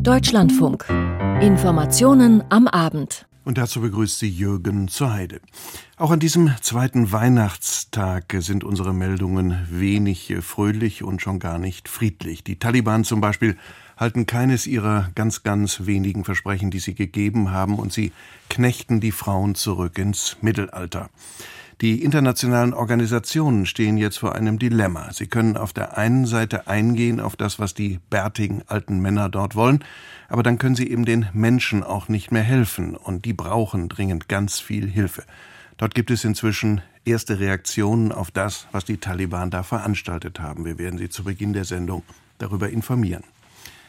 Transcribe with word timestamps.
Deutschlandfunk. 0.00 0.86
Informationen 1.40 2.44
am 2.50 2.66
Abend. 2.66 3.26
Und 3.44 3.58
dazu 3.58 3.80
begrüßt 3.80 4.18
sie 4.18 4.28
Jürgen 4.28 4.88
zur 4.88 5.12
Heide. 5.12 5.40
Auch 5.96 6.10
an 6.10 6.20
diesem 6.20 6.50
zweiten 6.60 7.12
Weihnachtstag 7.12 8.34
sind 8.38 8.64
unsere 8.64 8.92
Meldungen 8.92 9.66
wenig 9.70 10.34
fröhlich 10.40 11.02
und 11.02 11.22
schon 11.22 11.38
gar 11.38 11.58
nicht 11.58 11.88
friedlich. 11.88 12.44
Die 12.44 12.58
Taliban 12.58 13.04
zum 13.04 13.20
Beispiel 13.20 13.56
halten 13.96 14.26
keines 14.26 14.66
ihrer 14.66 15.10
ganz, 15.14 15.42
ganz 15.42 15.86
wenigen 15.86 16.24
Versprechen, 16.24 16.70
die 16.70 16.80
sie 16.80 16.94
gegeben 16.94 17.50
haben, 17.50 17.78
und 17.78 17.92
sie 17.92 18.12
knechten 18.50 19.00
die 19.00 19.12
Frauen 19.12 19.54
zurück 19.54 19.98
ins 19.98 20.36
Mittelalter. 20.40 21.10
Die 21.82 22.02
internationalen 22.02 22.72
Organisationen 22.72 23.66
stehen 23.66 23.98
jetzt 23.98 24.16
vor 24.16 24.34
einem 24.34 24.58
Dilemma. 24.58 25.12
Sie 25.12 25.26
können 25.26 25.58
auf 25.58 25.74
der 25.74 25.98
einen 25.98 26.24
Seite 26.24 26.68
eingehen 26.68 27.20
auf 27.20 27.36
das, 27.36 27.58
was 27.58 27.74
die 27.74 28.00
bärtigen 28.08 28.62
alten 28.66 29.00
Männer 29.00 29.28
dort 29.28 29.56
wollen, 29.56 29.84
aber 30.30 30.42
dann 30.42 30.56
können 30.56 30.74
sie 30.74 30.90
eben 30.90 31.04
den 31.04 31.28
Menschen 31.34 31.82
auch 31.82 32.08
nicht 32.08 32.32
mehr 32.32 32.42
helfen, 32.42 32.96
und 32.96 33.26
die 33.26 33.34
brauchen 33.34 33.90
dringend 33.90 34.26
ganz 34.26 34.58
viel 34.58 34.88
Hilfe. 34.88 35.24
Dort 35.76 35.94
gibt 35.94 36.10
es 36.10 36.24
inzwischen 36.24 36.80
erste 37.04 37.40
Reaktionen 37.40 38.10
auf 38.10 38.30
das, 38.30 38.68
was 38.72 38.86
die 38.86 38.96
Taliban 38.96 39.50
da 39.50 39.62
veranstaltet 39.62 40.40
haben. 40.40 40.64
Wir 40.64 40.78
werden 40.78 40.98
Sie 40.98 41.10
zu 41.10 41.24
Beginn 41.24 41.52
der 41.52 41.64
Sendung 41.64 42.04
darüber 42.38 42.70
informieren. 42.70 43.24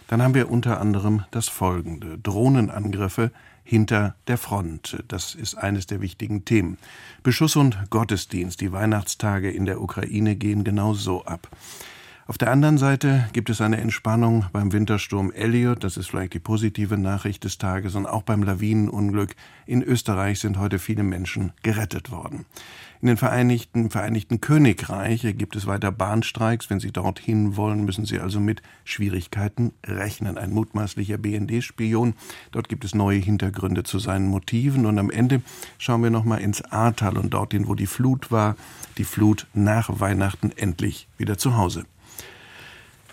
Dann 0.08 0.22
haben 0.22 0.34
wir 0.34 0.52
unter 0.52 0.81
anderem 0.81 1.23
das 1.31 1.48
folgende. 1.48 2.17
Drohnenangriffe 2.17 3.31
hinter 3.68 4.16
der 4.28 4.38
Front. 4.38 5.04
Das 5.10 5.36
ist 5.36 5.56
eines 5.56 5.88
der 5.88 6.00
wichtigen 6.00 6.46
Themen. 6.46 6.78
Beschuss 7.22 7.58
und 7.58 7.90
Gottesdienst, 7.90 8.62
die 8.62 8.72
Weihnachtstage 8.72 9.52
in 9.52 9.66
der 9.66 9.82
Ukraine 9.82 10.38
gehen 10.38 10.64
genau 10.64 10.94
so 10.94 11.26
ab. 11.26 11.50
Auf 12.30 12.38
der 12.38 12.52
anderen 12.52 12.77
Seite 12.77 13.30
gibt 13.31 13.49
es 13.49 13.62
eine 13.62 13.77
Entspannung 13.77 14.48
beim 14.52 14.73
Wintersturm 14.73 15.31
Elliot, 15.31 15.81
das 15.86 15.95
ist 15.95 16.08
vielleicht 16.08 16.34
die 16.34 16.40
positive 16.40 16.98
Nachricht 16.98 17.45
des 17.45 17.58
Tages, 17.58 17.95
und 17.95 18.05
auch 18.05 18.23
beim 18.23 18.44
Lawinenunglück 18.44 19.34
in 19.66 19.81
Österreich 19.81 20.42
sind 20.42 20.59
heute 20.59 20.78
viele 20.78 21.03
Menschen 21.03 21.53
gerettet 21.64 22.11
worden. 22.11 22.45
In 23.00 23.08
den 23.08 23.16
Vereinigten, 23.16 23.89
Vereinigten 23.92 24.42
Königreich 24.42 25.22
gibt 25.38 25.56
es 25.56 25.67
weiter 25.67 25.89
Bahnstreiks. 25.94 26.69
Wenn 26.69 26.81
Sie 26.81 26.92
dorthin 26.92 27.56
wollen, 27.56 27.86
müssen 27.86 28.06
Sie 28.06 28.19
also 28.19 28.41
mit 28.41 28.62
Schwierigkeiten 28.84 29.72
rechnen. 29.86 30.38
Ein 30.38 30.52
mutmaßlicher 30.52 31.19
BND-Spion. 31.19 32.16
Dort 32.52 32.69
gibt 32.69 32.84
es 32.84 32.95
neue 32.95 33.19
Hintergründe 33.19 33.84
zu 33.84 34.00
seinen 34.00 34.28
Motiven. 34.28 34.88
Und 34.88 34.97
am 34.97 35.12
Ende 35.12 35.44
schauen 35.78 36.02
wir 36.02 36.09
nochmal 36.09 36.41
ins 36.41 36.64
Ahrtal 36.64 37.17
und 37.17 37.36
dorthin, 37.36 37.67
wo 37.67 37.75
die 37.75 37.86
Flut 37.86 38.31
war. 38.31 38.56
Die 38.97 39.03
Flut 39.03 39.45
nach 39.53 40.00
Weihnachten 40.00 40.52
endlich 40.56 41.08
wieder 41.19 41.38
zu 41.38 41.56
Hause. 41.56 41.86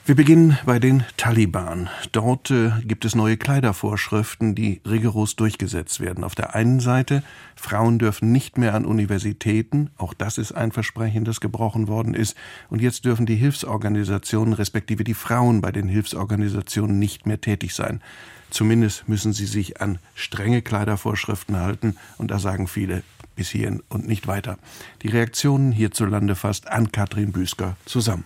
Wir 0.06 0.14
beginnen 0.14 0.58
bei 0.66 0.78
den 0.78 1.02
Taliban. 1.16 1.88
Dort 2.12 2.50
äh, 2.50 2.72
gibt 2.82 3.06
es 3.06 3.14
neue 3.14 3.38
Kleidervorschriften, 3.38 4.54
die 4.54 4.82
rigoros 4.84 5.34
durchgesetzt 5.34 5.98
werden. 5.98 6.24
Auf 6.24 6.34
der 6.34 6.54
einen 6.54 6.78
Seite, 6.80 7.22
Frauen 7.56 7.98
dürfen 7.98 8.30
nicht 8.30 8.58
mehr 8.58 8.74
an 8.74 8.84
Universitäten, 8.84 9.88
auch 9.96 10.12
das 10.12 10.36
ist 10.36 10.52
ein 10.52 10.72
Versprechen, 10.72 11.24
das 11.24 11.40
gebrochen 11.40 11.88
worden 11.88 12.12
ist. 12.12 12.36
Und 12.68 12.82
jetzt 12.82 13.06
dürfen 13.06 13.24
die 13.24 13.36
Hilfsorganisationen, 13.36 14.52
respektive 14.52 15.04
die 15.04 15.14
Frauen 15.14 15.62
bei 15.62 15.72
den 15.72 15.88
Hilfsorganisationen 15.88 16.98
nicht 16.98 17.24
mehr 17.24 17.40
tätig 17.40 17.74
sein. 17.74 18.02
Zumindest 18.50 19.08
müssen 19.08 19.32
sie 19.32 19.46
sich 19.46 19.80
an 19.80 19.98
strenge 20.14 20.60
Kleidervorschriften 20.60 21.56
halten, 21.56 21.96
und 22.18 22.30
da 22.30 22.38
sagen 22.38 22.68
viele 22.68 23.04
bis 23.36 23.48
hierhin 23.48 23.82
und 23.88 24.06
nicht 24.06 24.26
weiter. 24.26 24.58
Die 25.00 25.08
Reaktionen 25.08 25.72
hierzulande 25.72 26.34
fasst 26.34 26.68
an 26.68 26.92
Katrin 26.92 27.32
Büsker 27.32 27.78
zusammen. 27.86 28.24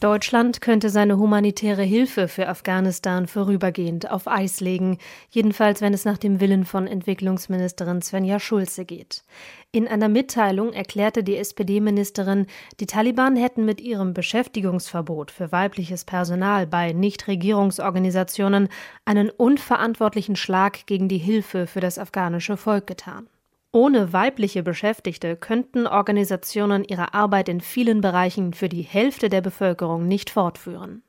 Deutschland 0.00 0.60
könnte 0.60 0.90
seine 0.90 1.16
humanitäre 1.16 1.82
Hilfe 1.82 2.28
für 2.28 2.48
Afghanistan 2.48 3.26
vorübergehend 3.26 4.10
auf 4.10 4.28
Eis 4.28 4.60
legen, 4.60 4.98
jedenfalls 5.30 5.80
wenn 5.80 5.94
es 5.94 6.04
nach 6.04 6.18
dem 6.18 6.38
Willen 6.38 6.66
von 6.66 6.86
Entwicklungsministerin 6.86 8.02
Svenja 8.02 8.38
Schulze 8.38 8.84
geht. 8.84 9.24
In 9.72 9.88
einer 9.88 10.08
Mitteilung 10.08 10.74
erklärte 10.74 11.24
die 11.24 11.38
SPD-Ministerin, 11.38 12.46
die 12.78 12.86
Taliban 12.86 13.36
hätten 13.36 13.64
mit 13.64 13.80
ihrem 13.80 14.12
Beschäftigungsverbot 14.12 15.30
für 15.30 15.50
weibliches 15.50 16.04
Personal 16.04 16.66
bei 16.66 16.92
Nichtregierungsorganisationen 16.92 18.68
einen 19.06 19.30
unverantwortlichen 19.30 20.36
Schlag 20.36 20.84
gegen 20.84 21.08
die 21.08 21.16
Hilfe 21.16 21.66
für 21.66 21.80
das 21.80 21.98
afghanische 21.98 22.58
Volk 22.58 22.86
getan. 22.86 23.28
Ohne 23.76 24.14
weibliche 24.14 24.62
Beschäftigte 24.62 25.36
könnten 25.36 25.86
Organisationen 25.86 26.82
ihre 26.82 27.12
Arbeit 27.12 27.50
in 27.50 27.60
vielen 27.60 28.00
Bereichen 28.00 28.54
für 28.54 28.70
die 28.70 28.80
Hälfte 28.80 29.28
der 29.28 29.42
Bevölkerung 29.42 30.08
nicht 30.08 30.30
fortführen. 30.30 31.02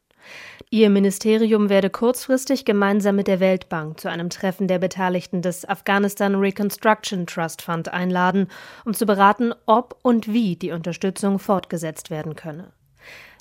Ihr 0.70 0.90
Ministerium 0.90 1.70
werde 1.70 1.90
kurzfristig 1.90 2.66
gemeinsam 2.66 3.16
mit 3.16 3.28
der 3.28 3.40
Weltbank 3.40 4.02
zu 4.02 4.10
einem 4.10 4.30
Treffen 4.30 4.68
der 4.68 4.80
Beteiligten 4.80 5.42
des 5.42 5.64
Afghanistan 5.64 6.36
Reconstruction 6.36 7.26
Trust 7.26 7.62
Fund 7.62 7.88
einladen, 7.88 8.50
um 8.84 8.94
zu 8.94 9.06
beraten, 9.06 9.54
ob 9.66 9.98
und 10.02 10.28
wie 10.28 10.58
die 10.58 10.72
Unterstützung 10.72 11.40
fortgesetzt 11.40 12.10
werden 12.10 12.36
könne. 12.36 12.74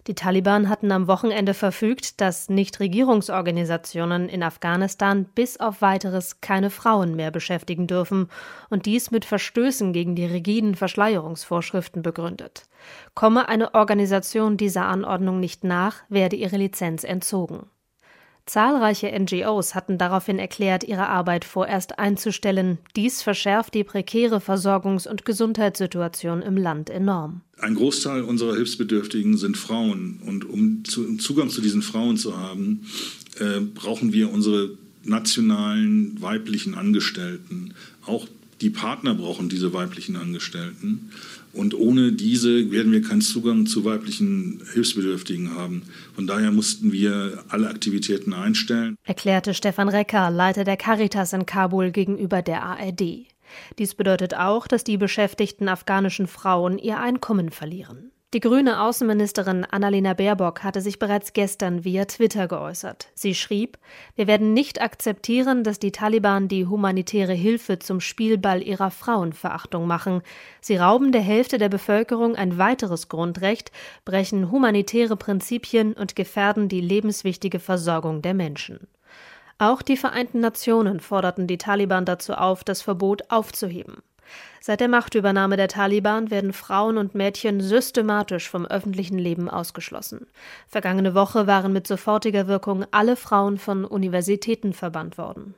Die 0.06 0.14
Taliban 0.14 0.68
hatten 0.68 0.92
am 0.92 1.08
Wochenende 1.08 1.52
verfügt, 1.52 2.20
dass 2.20 2.48
Nichtregierungsorganisationen 2.48 4.28
in 4.28 4.44
Afghanistan 4.44 5.24
bis 5.24 5.58
auf 5.58 5.82
weiteres 5.82 6.40
keine 6.40 6.70
Frauen 6.70 7.16
mehr 7.16 7.32
beschäftigen 7.32 7.88
dürfen 7.88 8.28
und 8.70 8.86
dies 8.86 9.10
mit 9.10 9.24
Verstößen 9.24 9.92
gegen 9.92 10.14
die 10.14 10.26
rigiden 10.26 10.76
Verschleierungsvorschriften 10.76 12.02
begründet. 12.02 12.68
Komme 13.14 13.48
eine 13.48 13.74
Organisation 13.74 14.56
dieser 14.56 14.86
Anordnung 14.86 15.40
nicht 15.40 15.64
nach, 15.64 15.96
werde 16.08 16.36
ihre 16.36 16.56
Lizenz 16.56 17.02
entzogen. 17.02 17.66
Zahlreiche 18.46 19.08
NGOs 19.08 19.74
hatten 19.74 19.98
daraufhin 19.98 20.38
erklärt, 20.38 20.84
ihre 20.84 21.08
Arbeit 21.08 21.44
vorerst 21.44 21.98
einzustellen. 21.98 22.78
Dies 22.94 23.20
verschärft 23.20 23.74
die 23.74 23.82
prekäre 23.82 24.36
Versorgungs- 24.36 25.08
und 25.08 25.24
Gesundheitssituation 25.24 26.42
im 26.42 26.56
Land 26.56 26.88
enorm. 26.88 27.40
Ein 27.58 27.74
Großteil 27.74 28.22
unserer 28.22 28.54
Hilfsbedürftigen 28.54 29.36
sind 29.36 29.56
Frauen. 29.56 30.20
Und 30.24 30.48
um 30.48 30.84
Zugang 30.84 31.50
zu 31.50 31.60
diesen 31.60 31.82
Frauen 31.82 32.16
zu 32.16 32.38
haben, 32.38 32.86
äh, 33.40 33.60
brauchen 33.60 34.12
wir 34.12 34.32
unsere 34.32 34.70
nationalen 35.02 36.20
weiblichen 36.22 36.74
Angestellten. 36.74 37.74
Auch 38.06 38.28
die 38.60 38.70
Partner 38.70 39.14
brauchen 39.14 39.48
diese 39.48 39.72
weiblichen 39.72 40.16
Angestellten. 40.16 41.10
Und 41.56 41.74
ohne 41.74 42.12
diese 42.12 42.70
werden 42.70 42.92
wir 42.92 43.02
keinen 43.02 43.22
Zugang 43.22 43.66
zu 43.66 43.84
weiblichen 43.84 44.62
Hilfsbedürftigen 44.74 45.54
haben. 45.56 45.82
Von 46.14 46.26
daher 46.26 46.50
mussten 46.52 46.92
wir 46.92 47.44
alle 47.48 47.68
Aktivitäten 47.68 48.34
einstellen. 48.34 48.96
Erklärte 49.04 49.54
Stefan 49.54 49.88
Recker, 49.88 50.30
Leiter 50.30 50.64
der 50.64 50.76
Caritas 50.76 51.32
in 51.32 51.46
Kabul 51.46 51.90
gegenüber 51.90 52.42
der 52.42 52.62
ARD. 52.62 53.26
Dies 53.78 53.94
bedeutet 53.94 54.34
auch, 54.34 54.66
dass 54.66 54.84
die 54.84 54.98
beschäftigten 54.98 55.68
afghanischen 55.68 56.26
Frauen 56.26 56.78
ihr 56.78 57.00
Einkommen 57.00 57.50
verlieren. 57.50 58.10
Die 58.36 58.40
grüne 58.40 58.82
Außenministerin 58.82 59.64
Annalena 59.64 60.12
Baerbock 60.12 60.62
hatte 60.62 60.82
sich 60.82 60.98
bereits 60.98 61.32
gestern 61.32 61.84
via 61.84 62.04
Twitter 62.04 62.48
geäußert. 62.48 63.08
Sie 63.14 63.34
schrieb, 63.34 63.78
wir 64.14 64.26
werden 64.26 64.52
nicht 64.52 64.82
akzeptieren, 64.82 65.64
dass 65.64 65.78
die 65.78 65.90
Taliban 65.90 66.46
die 66.46 66.66
humanitäre 66.66 67.32
Hilfe 67.32 67.78
zum 67.78 67.98
Spielball 67.98 68.62
ihrer 68.62 68.90
Frauenverachtung 68.90 69.86
machen. 69.86 70.20
Sie 70.60 70.76
rauben 70.76 71.12
der 71.12 71.22
Hälfte 71.22 71.56
der 71.56 71.70
Bevölkerung 71.70 72.36
ein 72.36 72.58
weiteres 72.58 73.08
Grundrecht, 73.08 73.72
brechen 74.04 74.50
humanitäre 74.50 75.16
Prinzipien 75.16 75.94
und 75.94 76.14
gefährden 76.14 76.68
die 76.68 76.82
lebenswichtige 76.82 77.58
Versorgung 77.58 78.20
der 78.20 78.34
Menschen. 78.34 78.86
Auch 79.56 79.80
die 79.80 79.96
Vereinten 79.96 80.40
Nationen 80.40 81.00
forderten 81.00 81.46
die 81.46 81.56
Taliban 81.56 82.04
dazu 82.04 82.34
auf, 82.34 82.64
das 82.64 82.82
Verbot 82.82 83.30
aufzuheben. 83.30 84.02
Seit 84.60 84.80
der 84.80 84.88
Machtübernahme 84.88 85.56
der 85.56 85.68
Taliban 85.68 86.30
werden 86.30 86.52
Frauen 86.52 86.98
und 86.98 87.14
Mädchen 87.14 87.60
systematisch 87.60 88.48
vom 88.48 88.66
öffentlichen 88.66 89.18
Leben 89.18 89.48
ausgeschlossen. 89.48 90.26
Vergangene 90.68 91.14
Woche 91.14 91.46
waren 91.46 91.72
mit 91.72 91.86
sofortiger 91.86 92.46
Wirkung 92.46 92.84
alle 92.90 93.16
Frauen 93.16 93.58
von 93.58 93.84
Universitäten 93.84 94.72
verbannt 94.72 95.18
worden. 95.18 95.54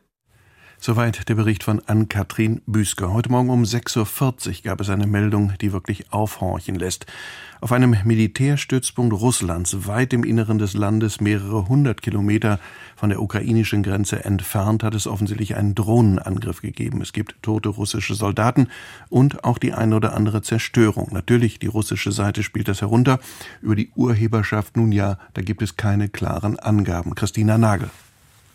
Soweit 0.80 1.28
der 1.28 1.34
Bericht 1.34 1.64
von 1.64 1.82
Ann-Kathrin 1.86 2.62
Büsker. 2.66 3.12
Heute 3.12 3.32
Morgen 3.32 3.50
um 3.50 3.64
6.40 3.64 4.48
Uhr 4.48 4.54
gab 4.62 4.80
es 4.80 4.88
eine 4.90 5.08
Meldung, 5.08 5.52
die 5.60 5.72
wirklich 5.72 6.12
aufhorchen 6.12 6.76
lässt. 6.76 7.04
Auf 7.60 7.72
einem 7.72 7.96
Militärstützpunkt 8.04 9.12
Russlands, 9.12 9.88
weit 9.88 10.12
im 10.12 10.22
Inneren 10.22 10.58
des 10.58 10.75
Landes, 10.75 11.20
mehrere 11.20 11.69
hundert 11.69 12.00
Kilometer 12.00 12.60
von 12.94 13.10
der 13.10 13.20
ukrainischen 13.20 13.82
Grenze 13.82 14.25
entfernt, 14.25 14.84
hat 14.84 14.94
es 14.94 15.08
offensichtlich 15.08 15.56
einen 15.56 15.75
Drohnenangriff 15.75 16.62
gegeben. 16.62 17.02
Es 17.02 17.12
gibt 17.12 17.42
tote 17.42 17.70
russische 17.70 18.14
Soldaten 18.14 18.69
und 19.08 19.42
auch 19.42 19.58
die 19.58 19.72
eine 19.72 19.96
oder 19.96 20.14
andere 20.14 20.42
Zerstörung. 20.42 21.08
Natürlich, 21.10 21.58
die 21.58 21.66
russische 21.66 22.12
Seite 22.12 22.44
spielt 22.44 22.69
das 22.69 22.82
herunter. 22.82 23.19
Über 23.60 23.75
die 23.75 23.90
Urheberschaft 23.96 24.76
nun 24.76 24.92
ja, 24.92 25.19
da 25.34 25.42
gibt 25.42 25.60
es 25.60 25.76
keine 25.76 26.08
klaren 26.08 26.56
Angaben. 26.56 27.16
Christina 27.16 27.58
Nagel. 27.58 27.90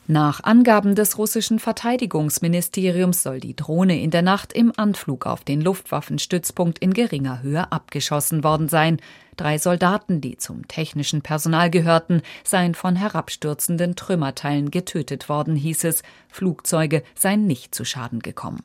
Nach 0.07 0.43
Angaben 0.43 0.95
des 0.95 1.17
russischen 1.17 1.59
Verteidigungsministeriums 1.59 3.23
soll 3.23 3.39
die 3.39 3.55
Drohne 3.55 4.01
in 4.01 4.11
der 4.11 4.21
Nacht 4.21 4.51
im 4.51 4.73
Anflug 4.75 5.25
auf 5.25 5.45
den 5.45 5.61
Luftwaffenstützpunkt 5.61 6.79
in 6.79 6.93
geringer 6.93 7.41
Höhe 7.41 7.71
abgeschossen 7.71 8.43
worden 8.43 8.67
sein. 8.67 8.99
Drei 9.37 9.57
Soldaten, 9.57 10.19
die 10.19 10.35
zum 10.35 10.67
technischen 10.67 11.21
Personal 11.21 11.69
gehörten, 11.69 12.21
seien 12.43 12.75
von 12.75 12.97
herabstürzenden 12.97 13.95
Trümmerteilen 13.95 14.71
getötet 14.71 15.29
worden, 15.29 15.55
hieß 15.55 15.85
es. 15.85 16.03
Flugzeuge 16.27 17.01
seien 17.15 17.47
nicht 17.47 17.73
zu 17.73 17.85
Schaden 17.85 18.19
gekommen. 18.19 18.63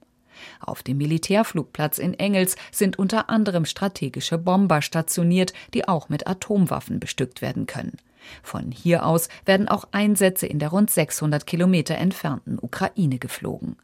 Auf 0.58 0.82
dem 0.82 0.98
Militärflugplatz 0.98 1.98
in 1.98 2.14
Engels 2.14 2.56
sind 2.72 2.98
unter 2.98 3.30
anderem 3.30 3.64
strategische 3.64 4.38
Bomber 4.38 4.82
stationiert, 4.82 5.52
die 5.72 5.86
auch 5.86 6.08
mit 6.08 6.26
Atomwaffen 6.26 6.98
bestückt 6.98 7.42
werden 7.42 7.66
können. 7.66 7.96
Von 8.42 8.70
hier 8.70 9.06
aus 9.06 9.28
werden 9.44 9.68
auch 9.68 9.88
Einsätze 9.92 10.46
in 10.46 10.58
der 10.58 10.70
rund 10.70 10.90
600 10.90 11.46
Kilometer 11.46 11.96
entfernten 11.96 12.58
Ukraine 12.60 13.18
geflogen. 13.18 13.76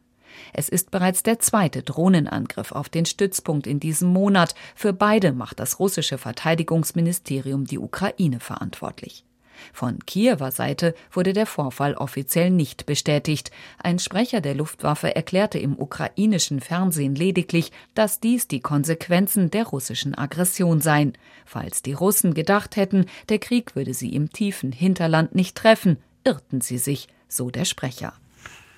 Es 0.53 0.69
ist 0.69 0.91
bereits 0.91 1.23
der 1.23 1.39
zweite 1.39 1.83
Drohnenangriff 1.83 2.71
auf 2.71 2.89
den 2.89 3.05
Stützpunkt 3.05 3.67
in 3.67 3.79
diesem 3.79 4.09
Monat. 4.09 4.55
Für 4.75 4.93
beide 4.93 5.31
macht 5.31 5.59
das 5.59 5.79
russische 5.79 6.17
Verteidigungsministerium 6.17 7.65
die 7.65 7.79
Ukraine 7.79 8.39
verantwortlich. 8.39 9.25
Von 9.73 9.99
Kiewer 10.05 10.51
Seite 10.51 10.95
wurde 11.11 11.33
der 11.33 11.45
Vorfall 11.45 11.95
offiziell 11.95 12.49
nicht 12.49 12.85
bestätigt. 12.85 13.51
Ein 13.77 13.99
Sprecher 13.99 14.41
der 14.41 14.55
Luftwaffe 14.55 15.15
erklärte 15.15 15.59
im 15.59 15.77
ukrainischen 15.77 16.59
Fernsehen 16.59 17.15
lediglich, 17.15 17.71
dass 17.93 18.19
dies 18.19 18.47
die 18.47 18.59
Konsequenzen 18.59 19.51
der 19.51 19.65
russischen 19.65 20.15
Aggression 20.15 20.81
seien. 20.81 21.13
Falls 21.45 21.81
die 21.81 21.93
Russen 21.93 22.33
gedacht 22.33 22.75
hätten, 22.75 23.05
der 23.29 23.39
Krieg 23.39 23.75
würde 23.75 23.93
sie 23.93 24.13
im 24.13 24.31
tiefen 24.31 24.71
Hinterland 24.71 25.35
nicht 25.35 25.55
treffen, 25.55 25.97
irrten 26.23 26.61
sie 26.61 26.77
sich, 26.77 27.07
so 27.27 27.49
der 27.49 27.65
Sprecher. 27.65 28.13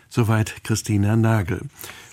Soweit 0.10 0.64
Christina 0.64 1.16
Nagel. 1.16 1.62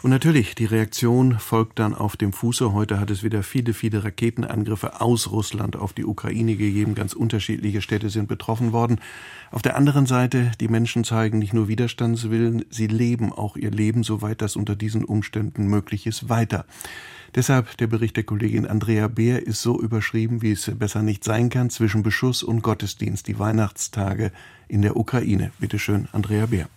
Und 0.02 0.10
natürlich, 0.10 0.54
die 0.54 0.64
Reaktion 0.64 1.38
folgt 1.38 1.78
dann 1.78 1.94
auf 1.94 2.16
dem 2.16 2.32
Fuße. 2.32 2.72
Heute 2.72 3.00
hat 3.00 3.10
es 3.10 3.22
wieder 3.22 3.42
viele, 3.42 3.72
viele 3.72 4.04
Raketenangriffe 4.04 5.00
aus 5.00 5.30
Russland 5.30 5.76
auf 5.76 5.92
die 5.92 6.04
Ukraine 6.04 6.56
gegeben. 6.56 6.94
Ganz 6.94 7.14
unterschiedliche 7.14 7.80
Städte 7.80 8.10
sind 8.10 8.28
betroffen 8.28 8.72
worden. 8.72 9.00
Auf 9.50 9.62
der 9.62 9.76
anderen 9.76 10.06
Seite, 10.06 10.50
die 10.60 10.68
Menschen 10.68 11.04
zeigen 11.04 11.38
nicht 11.38 11.54
nur 11.54 11.68
Widerstandswillen, 11.68 12.64
sie 12.68 12.88
leben 12.88 13.32
auch 13.32 13.56
ihr 13.56 13.70
Leben, 13.70 14.02
soweit 14.02 14.42
das 14.42 14.56
unter 14.56 14.76
diesen 14.76 15.04
Umständen 15.04 15.68
möglich 15.68 16.06
ist, 16.06 16.28
weiter. 16.28 16.66
Deshalb 17.34 17.76
der 17.78 17.86
Bericht 17.86 18.16
der 18.16 18.24
Kollegin 18.24 18.66
Andrea 18.66 19.08
Beer 19.08 19.46
ist 19.46 19.62
so 19.62 19.80
überschrieben, 19.80 20.42
wie 20.42 20.52
es 20.52 20.70
besser 20.78 21.02
nicht 21.02 21.24
sein 21.24 21.48
kann, 21.48 21.70
zwischen 21.70 22.02
Beschuss 22.02 22.42
und 22.42 22.62
Gottesdienst, 22.62 23.26
die 23.26 23.38
Weihnachtstage 23.38 24.32
in 24.68 24.82
der 24.82 24.96
Ukraine. 24.96 25.50
Bitte 25.58 25.78
schön, 25.78 26.08
Andrea 26.12 26.46
Beer. 26.46 26.68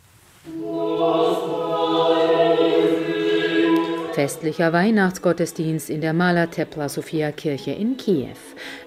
Festlicher 4.18 4.74
Weihnachtsgottesdienst 4.74 5.92
in 5.92 6.02
der 6.02 6.12
Mala 6.12 6.48
Tepla 6.48 6.88
Kirche 7.32 7.72
in 7.72 7.98
Kiew. 7.98 8.34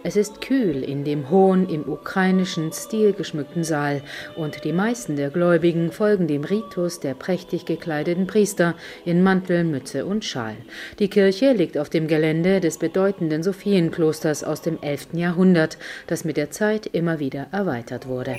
Es 0.02 0.16
ist 0.16 0.40
kühl 0.40 0.82
in 0.82 1.04
dem 1.04 1.30
hohen, 1.30 1.68
im 1.68 1.88
ukrainischen 1.88 2.72
Stil 2.72 3.12
geschmückten 3.12 3.62
Saal 3.62 4.02
und 4.36 4.64
die 4.64 4.72
meisten 4.72 5.14
der 5.14 5.30
Gläubigen 5.30 5.92
folgen 5.92 6.26
dem 6.26 6.42
Ritus 6.42 6.98
der 6.98 7.14
prächtig 7.14 7.64
gekleideten 7.64 8.26
Priester 8.26 8.74
in 9.04 9.22
Mantel, 9.22 9.62
Mütze 9.62 10.04
und 10.04 10.24
Schal. 10.24 10.56
Die 10.98 11.08
Kirche 11.08 11.52
liegt 11.52 11.78
auf 11.78 11.90
dem 11.90 12.08
Gelände 12.08 12.60
des 12.60 12.78
bedeutenden 12.78 13.44
Sophienklosters 13.44 14.42
aus 14.42 14.62
dem 14.62 14.82
11. 14.82 15.10
Jahrhundert, 15.12 15.78
das 16.08 16.24
mit 16.24 16.36
der 16.36 16.50
Zeit 16.50 16.86
immer 16.86 17.20
wieder 17.20 17.46
erweitert 17.52 18.08
wurde. 18.08 18.34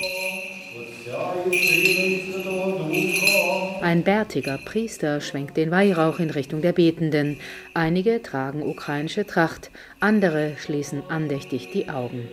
Ein 3.82 4.04
bärtiger 4.04 4.60
Priester 4.60 5.22
schwenkt 5.22 5.58
den 5.58 5.72
Weihrauch 5.72 6.20
in 6.20 6.30
Richtung 6.30 6.62
der 6.62 6.72
Betenden. 6.72 7.40
Einige 7.74 8.22
tragen 8.22 8.64
ukrainische 8.64 9.26
Tracht, 9.26 9.72
andere 10.02 10.56
schließen 10.58 11.04
andächtig 11.08 11.72
die 11.72 11.88
Augen. 11.88 12.28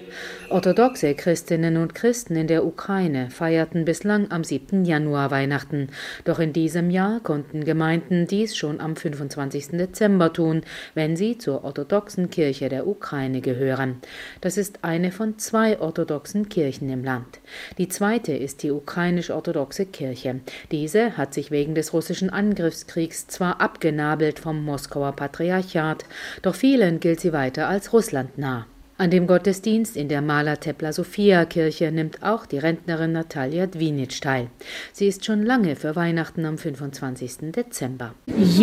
Orthodoxe 0.51 1.15
Christinnen 1.15 1.77
und 1.77 1.95
Christen 1.95 2.35
in 2.35 2.49
der 2.49 2.67
Ukraine 2.67 3.31
feierten 3.31 3.85
bislang 3.85 4.33
am 4.33 4.43
7. 4.43 4.85
Januar 4.85 5.31
Weihnachten. 5.31 5.91
Doch 6.25 6.41
in 6.41 6.53
diesem 6.53 6.91
Jahr 6.91 7.21
konnten 7.21 7.65
Gemeinden 7.65 8.27
dies 8.27 8.57
schon 8.57 8.81
am 8.81 8.97
25. 8.97 9.69
Dezember 9.79 10.33
tun, 10.33 10.63
wenn 10.95 11.15
sie 11.15 11.39
zur 11.39 11.63
orthodoxen 11.63 12.31
Kirche 12.31 12.69
der 12.69 12.89
Ukraine 12.89 13.41
gehören. 13.41 14.01
Das 14.41 14.57
ist 14.57 14.81
eine 14.83 15.13
von 15.13 15.39
zwei 15.39 15.79
orthodoxen 15.79 16.49
Kirchen 16.49 16.91
im 16.91 17.05
Land. 17.05 17.39
Die 17.77 17.89
zweite 17.89 18.33
ist 18.33 18.65
die 18.65 18.73
ukrainisch-orthodoxe 18.73 19.87
Kirche. 19.87 20.41
Diese 20.73 21.17
hat 21.17 21.33
sich 21.33 21.53
wegen 21.53 21.77
des 21.77 21.93
russischen 21.93 22.31
Angriffskriegs 22.31 23.29
zwar 23.29 23.61
abgenabelt 23.61 24.41
vom 24.41 24.65
Moskauer 24.65 25.13
Patriarchat, 25.29 26.05
doch 26.43 26.55
vielen 26.55 27.01
gilt 27.01 27.21
sie 27.21 27.33
weiter 27.33 27.69
als 27.69 27.93
russlandnah. 27.93 28.67
An 29.01 29.13
dem 29.13 29.29
Gottesdienst 29.29 29.97
in 29.97 30.09
der 30.09 30.21
Maler 30.23 30.59
Tepla 30.59 30.93
Sophia 30.93 31.45
Kirche 31.45 31.93
nimmt 31.93 32.25
auch 32.25 32.47
die 32.47 32.59
Rentnerin 32.59 33.13
Natalia 33.13 33.69
Dwinitsch 33.69 34.21
teil. 34.21 34.49
Sie 34.93 35.07
ist 35.07 35.25
schon 35.25 35.45
lange 35.45 35.77
für 35.77 35.95
Weihnachten 35.95 36.45
am 36.45 36.59
25. 36.59 37.53
Dezember. 37.53 38.17
Ich 38.27 38.59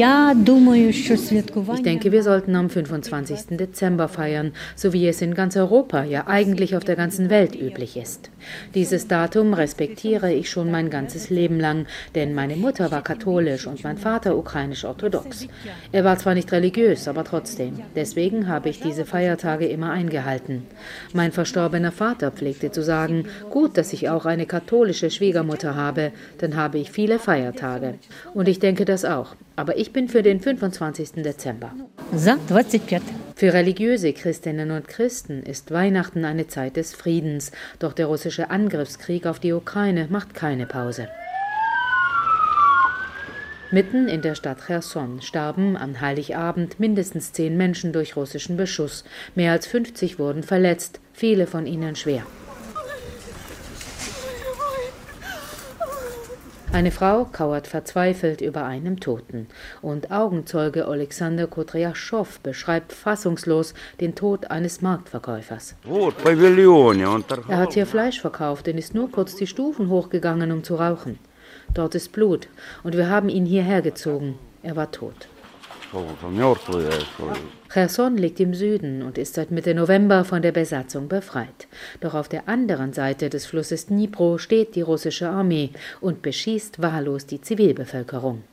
denke, 1.83 2.11
wir 2.11 2.21
sollten 2.21 2.53
am 2.57 2.69
25. 2.69 3.55
Dezember 3.57 4.09
feiern, 4.09 4.51
so 4.75 4.91
wie 4.91 5.07
es 5.07 5.21
in 5.21 5.35
ganz 5.35 5.55
Europa, 5.55 6.03
ja 6.03 6.27
eigentlich 6.27 6.75
auf 6.75 6.83
der 6.83 6.97
ganzen 6.97 7.29
Welt 7.29 7.55
üblich 7.55 7.95
ist. 7.95 8.29
Dieses 8.73 9.07
Datum 9.07 9.53
respektiere 9.53 10.33
ich 10.33 10.49
schon 10.49 10.69
mein 10.69 10.89
ganzes 10.89 11.29
Leben 11.29 11.61
lang, 11.61 11.85
denn 12.13 12.33
meine 12.33 12.57
Mutter 12.57 12.91
war 12.91 13.03
katholisch 13.03 13.67
und 13.67 13.85
mein 13.85 13.97
Vater 13.97 14.35
ukrainisch-orthodox. 14.35 15.47
Er 15.93 16.03
war 16.03 16.17
zwar 16.17 16.33
nicht 16.33 16.51
religiös, 16.51 17.07
aber 17.07 17.23
trotzdem. 17.23 17.79
Deswegen 17.95 18.49
habe 18.49 18.67
ich 18.67 18.81
diese 18.81 19.05
Feiertage 19.05 19.67
immer 19.67 19.91
eingehalten 19.91 20.24
gehalten. 20.25 20.65
Mein 21.13 21.31
verstorbener 21.31 21.91
Vater 21.91 22.31
pflegte 22.31 22.71
zu 22.71 22.83
sagen, 22.83 23.27
gut, 23.49 23.77
dass 23.77 23.93
ich 23.93 24.09
auch 24.09 24.25
eine 24.25 24.45
katholische 24.45 25.09
Schwiegermutter 25.09 25.75
habe, 25.75 26.11
dann 26.39 26.55
habe 26.55 26.79
ich 26.79 26.91
viele 26.91 27.19
Feiertage. 27.19 27.95
Und 28.33 28.47
ich 28.47 28.59
denke 28.59 28.85
das 28.85 29.05
auch. 29.05 29.35
Aber 29.55 29.77
ich 29.77 29.93
bin 29.93 30.09
für 30.09 30.23
den 30.23 30.41
25. 30.41 31.23
Dezember. 31.23 31.71
Für 33.35 33.53
religiöse 33.53 34.13
Christinnen 34.13 34.71
und 34.71 34.87
Christen 34.87 35.43
ist 35.43 35.71
Weihnachten 35.71 36.25
eine 36.25 36.47
Zeit 36.47 36.75
des 36.75 36.93
Friedens, 36.93 37.51
doch 37.79 37.93
der 37.93 38.07
russische 38.07 38.49
Angriffskrieg 38.49 39.25
auf 39.27 39.39
die 39.39 39.53
Ukraine 39.53 40.07
macht 40.09 40.33
keine 40.33 40.65
Pause. 40.65 41.07
Mitten 43.71 44.07
in 44.07 44.21
der 44.21 44.35
Stadt 44.35 44.59
Cherson 44.67 45.21
starben 45.21 45.75
an 45.75 45.99
Heiligabend 45.99 46.79
mindestens 46.79 47.33
zehn 47.33 47.57
Menschen 47.57 47.93
durch 47.93 48.15
russischen 48.15 48.57
Beschuss. 48.57 49.03
Mehr 49.33 49.51
als 49.51 49.65
50 49.65 50.19
wurden 50.19 50.43
verletzt, 50.43 50.99
viele 51.13 51.47
von 51.47 51.65
ihnen 51.65 51.95
schwer. 51.95 52.23
Eine 56.71 56.91
Frau 56.91 57.25
kauert 57.25 57.67
verzweifelt 57.67 58.41
über 58.41 58.65
einem 58.65 58.99
Toten. 58.99 59.47
Und 59.81 60.11
Augenzeuge 60.11 60.85
Alexander 60.87 61.47
Kudryaschow 61.47 62.39
beschreibt 62.41 62.91
fassungslos 62.91 63.73
den 64.01 64.13
Tod 64.13 64.51
eines 64.51 64.81
Marktverkäufers. 64.81 65.75
Er 67.47 67.57
hat 67.57 67.73
hier 67.73 67.85
Fleisch 67.85 68.19
verkauft 68.19 68.67
und 68.67 68.77
ist 68.77 68.93
nur 68.93 69.09
kurz 69.09 69.35
die 69.35 69.47
Stufen 69.47 69.89
hochgegangen, 69.89 70.51
um 70.51 70.63
zu 70.65 70.75
rauchen. 70.75 71.17
Dort 71.75 71.93
ist 71.93 72.11
Blut 72.13 72.47
und 72.83 72.97
wir 72.97 73.09
haben 73.09 73.29
ihn 73.29 73.45
hierher 73.45 73.83
gezogen. 73.83 74.39
Er 74.63 74.75
war 74.75 74.91
tot. 74.91 75.27
Cherson 77.71 78.17
liegt 78.17 78.39
im 78.39 78.53
Süden 78.53 79.03
und 79.03 79.17
ist 79.17 79.35
seit 79.35 79.51
Mitte 79.51 79.75
November 79.75 80.25
von 80.25 80.41
der 80.41 80.51
Besatzung 80.51 81.07
befreit. 81.07 81.67
Doch 82.01 82.13
auf 82.13 82.27
der 82.27 82.49
anderen 82.49 82.93
Seite 82.93 83.29
des 83.29 83.45
Flusses 83.45 83.87
Dnipro 83.87 84.37
steht 84.37 84.75
die 84.75 84.81
russische 84.81 85.29
Armee 85.29 85.69
und 86.01 86.21
beschießt 86.21 86.81
wahllos 86.81 87.25
die 87.25 87.41
Zivilbevölkerung. 87.41 88.43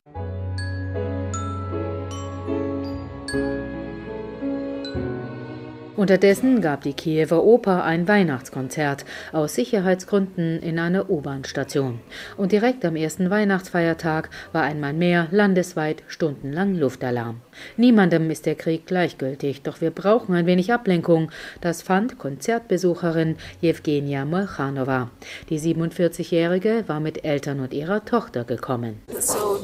Unterdessen 6.03 6.61
gab 6.61 6.83
die 6.83 6.95
Kiewer 6.95 7.45
Oper 7.45 7.85
ein 7.85 8.09
Weihnachtskonzert 8.09 9.05
aus 9.31 9.55
Sicherheitsgründen 9.55 10.59
in 10.59 10.81
einer 10.81 11.09
U-Bahn-Station. 11.09 12.01
Und 12.37 12.51
direkt 12.51 12.85
am 12.85 12.97
ersten 12.97 13.31
Weihnachtsfeiertag 13.31 14.29
war 14.51 14.65
einmal 14.65 14.95
mehr 14.95 15.29
landesweit 15.31 16.03
stundenlang 16.09 16.75
Luftalarm. 16.75 17.41
Niemandem 17.77 18.33
ist 18.33 18.47
der 18.47 18.57
Krieg 18.57 18.85
gleichgültig, 18.87 19.63
doch 19.63 19.81
wir 19.81 19.93
brauchen 19.93 20.35
ein 20.35 20.47
wenig 20.47 20.73
Ablenkung. 20.73 21.31
Das 21.61 21.83
fand 21.83 22.19
Konzertbesucherin 22.19 23.37
Jewgenia 23.61 24.25
Molchanova. 24.25 25.09
Die 25.51 25.61
47-Jährige 25.61 26.83
war 26.89 26.99
mit 26.99 27.25
Eltern 27.25 27.61
und 27.61 27.73
ihrer 27.73 28.05
Tochter 28.05 28.43
gekommen. 28.43 29.01
So, 29.21 29.61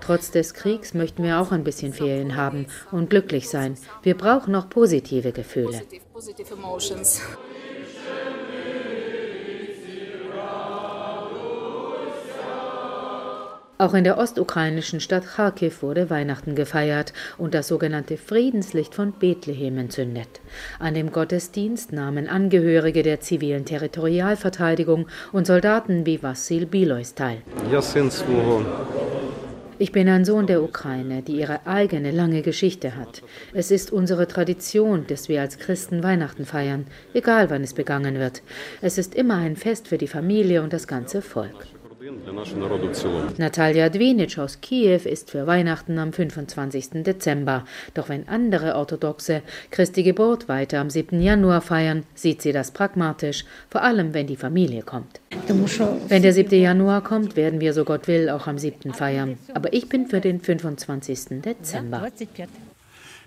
Trotz 0.00 0.30
des 0.30 0.52
Kriegs 0.52 0.92
möchten 0.92 1.22
wir 1.22 1.40
auch 1.40 1.50
ein 1.50 1.64
bisschen 1.64 1.94
Ferien 1.94 2.36
haben 2.36 2.66
und 2.92 3.08
glücklich 3.08 3.48
sein. 3.48 3.76
Wir 4.02 4.16
brauchen 4.16 4.54
auch 4.54 4.68
positive 4.68 5.29
positive 5.32 5.32
Gefühle. 5.32 5.82
Auch 13.80 13.94
in 13.94 14.04
der 14.04 14.18
ostukrainischen 14.18 15.00
Stadt 15.00 15.24
Kharkiv 15.24 15.82
wurde 15.82 16.10
Weihnachten 16.10 16.54
gefeiert 16.54 17.14
und 17.38 17.54
das 17.54 17.68
sogenannte 17.68 18.18
Friedenslicht 18.18 18.94
von 18.94 19.12
Bethlehem 19.12 19.78
entzündet. 19.78 20.28
An 20.78 20.92
dem 20.92 21.12
Gottesdienst 21.12 21.90
nahmen 21.90 22.28
Angehörige 22.28 23.02
der 23.02 23.22
zivilen 23.22 23.64
Territorialverteidigung 23.64 25.06
und 25.32 25.46
Soldaten 25.46 26.04
wie 26.04 26.22
Vassil 26.22 26.66
Bilois 26.66 27.14
teil. 27.14 27.38
Ich 29.80 29.92
bin 29.92 30.10
ein 30.10 30.26
Sohn 30.26 30.46
der 30.46 30.62
Ukraine, 30.62 31.22
die 31.22 31.38
ihre 31.40 31.66
eigene 31.66 32.10
lange 32.10 32.42
Geschichte 32.42 32.96
hat. 32.96 33.22
Es 33.54 33.70
ist 33.70 33.90
unsere 33.90 34.28
Tradition, 34.28 35.06
dass 35.06 35.30
wir 35.30 35.40
als 35.40 35.56
Christen 35.56 36.02
Weihnachten 36.02 36.44
feiern, 36.44 36.84
egal 37.14 37.48
wann 37.48 37.62
es 37.62 37.72
begangen 37.72 38.18
wird. 38.18 38.42
Es 38.82 38.98
ist 38.98 39.14
immer 39.14 39.36
ein 39.36 39.56
Fest 39.56 39.88
für 39.88 39.96
die 39.96 40.06
Familie 40.06 40.62
und 40.62 40.74
das 40.74 40.86
ganze 40.86 41.22
Volk. 41.22 41.66
Natalia 43.36 43.90
Dvinitsch 43.90 44.38
aus 44.38 44.62
Kiew 44.62 45.02
ist 45.04 45.30
für 45.30 45.46
Weihnachten 45.46 45.98
am 45.98 46.14
25. 46.14 47.02
Dezember. 47.04 47.66
Doch 47.92 48.08
wenn 48.08 48.26
andere 48.26 48.76
Orthodoxe 48.76 49.42
Christi 49.70 50.02
Geburt 50.02 50.48
weiter 50.48 50.80
am 50.80 50.88
7. 50.88 51.20
Januar 51.20 51.60
feiern, 51.60 52.04
sieht 52.14 52.40
sie 52.40 52.52
das 52.52 52.70
pragmatisch, 52.70 53.44
vor 53.68 53.82
allem 53.82 54.14
wenn 54.14 54.26
die 54.26 54.36
Familie 54.36 54.82
kommt. 54.82 55.20
Wenn 56.08 56.22
der 56.22 56.32
7. 56.32 56.58
Januar 56.58 57.02
kommt, 57.04 57.36
werden 57.36 57.60
wir, 57.60 57.74
so 57.74 57.84
Gott 57.84 58.08
will, 58.08 58.30
auch 58.30 58.46
am 58.46 58.56
7. 58.56 58.94
feiern. 58.94 59.36
Aber 59.52 59.74
ich 59.74 59.90
bin 59.90 60.06
für 60.06 60.22
den 60.22 60.40
25. 60.40 61.42
Dezember. 61.42 62.08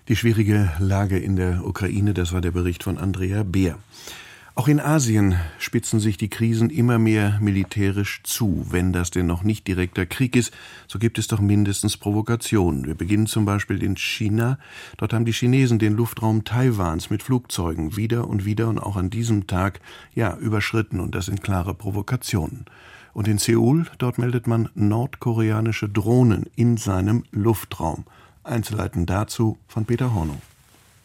Die 0.07 0.15
schwierige 0.15 0.71
Lage 0.79 1.19
in 1.19 1.35
der 1.35 1.61
Ukraine, 1.63 2.15
das 2.15 2.33
war 2.33 2.41
der 2.41 2.51
Bericht 2.51 2.81
von 2.83 2.97
Andrea 2.97 3.43
Beer. 3.43 3.77
Auch 4.55 4.67
in 4.67 4.79
Asien 4.79 5.39
spitzen 5.57 5.99
sich 5.99 6.17
die 6.17 6.29
Krisen 6.29 6.69
immer 6.69 6.99
mehr 6.99 7.39
militärisch 7.41 8.21
zu. 8.21 8.67
Wenn 8.69 8.93
das 8.93 9.09
denn 9.09 9.25
noch 9.25 9.41
nicht 9.41 9.67
direkter 9.67 10.05
Krieg 10.05 10.35
ist, 10.35 10.53
so 10.87 10.99
gibt 10.99 11.17
es 11.17 11.25
doch 11.25 11.39
mindestens 11.39 11.97
Provokationen. 11.97 12.85
Wir 12.85 12.93
beginnen 12.93 13.25
zum 13.25 13.45
Beispiel 13.45 13.81
in 13.81 13.97
China. 13.97 14.59
Dort 14.97 15.11
haben 15.11 15.25
die 15.25 15.33
Chinesen 15.33 15.79
den 15.79 15.93
Luftraum 15.93 16.43
Taiwans 16.43 17.09
mit 17.09 17.23
Flugzeugen 17.23 17.97
wieder 17.97 18.27
und 18.27 18.45
wieder 18.45 18.67
und 18.67 18.77
auch 18.77 18.95
an 18.95 19.09
diesem 19.09 19.47
Tag, 19.47 19.79
ja, 20.13 20.37
überschritten 20.37 20.99
und 20.99 21.15
das 21.15 21.25
sind 21.25 21.41
klare 21.41 21.73
Provokationen. 21.73 22.65
Und 23.13 23.27
in 23.27 23.39
Seoul, 23.39 23.87
dort 23.97 24.19
meldet 24.19 24.45
man 24.45 24.69
nordkoreanische 24.75 25.89
Drohnen 25.89 26.45
in 26.55 26.77
seinem 26.77 27.23
Luftraum. 27.31 28.05
Einzelheiten 28.43 29.07
dazu 29.07 29.57
von 29.67 29.85
Peter 29.85 30.13
Hornung. 30.13 30.41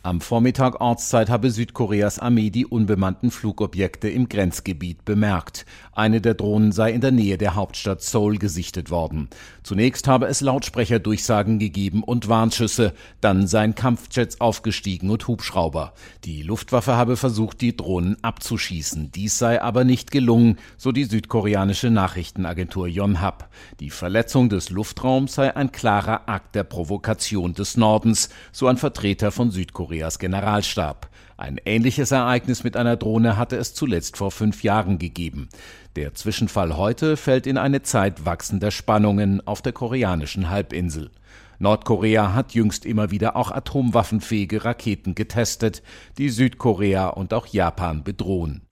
Am 0.04 0.20
Vormittag 0.20 0.80
Ortszeit 0.80 1.28
habe 1.28 1.50
Südkoreas 1.50 2.20
Armee 2.20 2.50
die 2.50 2.64
unbemannten 2.64 3.32
Flugobjekte 3.32 4.08
im 4.08 4.28
Grenzgebiet 4.28 5.04
bemerkt. 5.04 5.66
Eine 5.92 6.20
der 6.20 6.34
Drohnen 6.34 6.70
sei 6.70 6.92
in 6.92 7.00
der 7.00 7.10
Nähe 7.10 7.36
der 7.36 7.56
Hauptstadt 7.56 8.00
Seoul 8.00 8.38
gesichtet 8.38 8.90
worden. 8.90 9.28
Zunächst 9.64 10.06
habe 10.06 10.26
es 10.26 10.40
Lautsprecherdurchsagen 10.40 11.58
gegeben 11.58 12.04
und 12.04 12.28
Warnschüsse, 12.28 12.94
dann 13.20 13.48
seien 13.48 13.74
Kampfjets 13.74 14.40
aufgestiegen 14.40 15.10
und 15.10 15.26
Hubschrauber. 15.26 15.94
Die 16.24 16.44
Luftwaffe 16.44 16.94
habe 16.94 17.16
versucht, 17.16 17.60
die 17.60 17.76
Drohnen 17.76 18.22
abzuschießen. 18.22 19.10
Dies 19.10 19.36
sei 19.36 19.60
aber 19.60 19.82
nicht 19.82 20.12
gelungen, 20.12 20.58
so 20.76 20.92
die 20.92 21.04
südkoreanische 21.04 21.90
Nachrichtenagentur 21.90 22.86
Yonhap. 22.86 23.50
Die 23.80 23.90
Verletzung 23.90 24.48
des 24.48 24.70
Luftraums 24.70 25.34
sei 25.34 25.56
ein 25.56 25.72
klarer 25.72 26.28
Akt 26.28 26.54
der 26.54 26.62
Provokation 26.62 27.54
des 27.54 27.76
Nordens, 27.76 28.28
so 28.52 28.68
ein 28.68 28.76
Vertreter 28.76 29.32
von 29.32 29.50
Südkorea 29.50 29.87
Nordkoreas 29.88 30.18
Generalstab. 30.18 31.08
Ein 31.38 31.58
ähnliches 31.64 32.10
Ereignis 32.10 32.62
mit 32.62 32.76
einer 32.76 32.96
Drohne 32.96 33.38
hatte 33.38 33.56
es 33.56 33.72
zuletzt 33.72 34.18
vor 34.18 34.30
fünf 34.30 34.62
Jahren 34.62 34.98
gegeben. 34.98 35.48
Der 35.96 36.12
Zwischenfall 36.12 36.76
heute 36.76 37.16
fällt 37.16 37.46
in 37.46 37.56
eine 37.56 37.80
Zeit 37.80 38.26
wachsender 38.26 38.70
Spannungen 38.70 39.46
auf 39.46 39.62
der 39.62 39.72
koreanischen 39.72 40.50
Halbinsel. 40.50 41.10
Nordkorea 41.58 42.34
hat 42.34 42.52
jüngst 42.52 42.84
immer 42.84 43.10
wieder 43.10 43.34
auch 43.34 43.50
atomwaffenfähige 43.50 44.66
Raketen 44.66 45.14
getestet, 45.14 45.82
die 46.18 46.28
Südkorea 46.28 47.08
und 47.08 47.32
auch 47.32 47.46
Japan 47.46 48.04
bedrohen. 48.04 48.68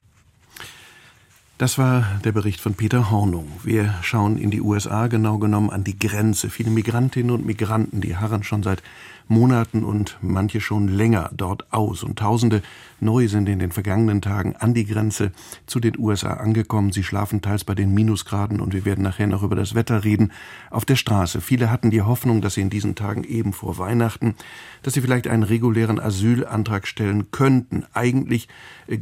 Das 1.59 1.79
war 1.79 2.05
der 2.23 2.33
Bericht 2.33 2.61
von 2.61 2.75
Peter 2.75 3.11
Hornung. 3.11 3.51
Wir 3.65 3.95
schauen 4.03 4.37
in 4.37 4.51
die 4.51 4.61
USA, 4.61 5.07
genau 5.07 5.39
genommen 5.39 5.71
an 5.71 5.85
die 5.85 5.99
Grenze. 5.99 6.51
Viele 6.51 6.69
Migrantinnen 6.69 7.31
und 7.31 7.47
Migranten, 7.47 8.03
die 8.03 8.19
harren 8.19 8.43
schon 8.43 8.63
seit 8.63 8.83
Monaten 9.29 9.85
und 9.85 10.19
manche 10.21 10.61
schon 10.61 10.89
länger 10.89 11.31
dort 11.35 11.67
aus. 11.73 12.03
Und 12.03 12.19
Tausende 12.19 12.63
neu 13.01 13.29
sind 13.29 13.49
in 13.49 13.59
den 13.59 13.73
vergangenen 13.73 14.23
Tagen 14.23 14.57
an 14.57 14.75
die 14.75 14.87
Grenze 14.87 15.33
zu 15.67 15.81
den 15.81 15.99
USA 15.99 16.35
angekommen. 16.35 16.93
Sie 16.93 17.05
schlafen 17.05 17.43
teils 17.43 17.65
bei 17.65 17.75
den 17.75 17.93
Minusgraden 17.93 18.61
und 18.61 18.73
wir 18.73 18.85
werden 18.85 19.03
nachher 19.03 19.27
noch 19.27 19.43
über 19.43 19.57
das 19.57 19.75
Wetter 19.75 20.05
reden. 20.05 20.33
Auf 20.71 20.85
der 20.85 20.97
Straße. 20.97 21.41
Viele 21.41 21.71
hatten 21.71 21.91
die 21.91 22.03
Hoffnung, 22.03 22.41
dass 22.41 22.55
sie 22.55 22.63
in 22.63 22.71
diesen 22.71 22.95
Tagen 22.95 23.25
eben 23.25 23.53
vor 23.53 23.79
Weihnachten, 23.79 24.35
dass 24.83 24.95
sie 24.95 25.01
vielleicht 25.01 25.27
einen 25.27 25.43
regulären 25.43 26.01
Asylantrag 26.01 26.87
stellen 26.87 27.31
könnten. 27.31 27.85
Eigentlich 27.93 28.49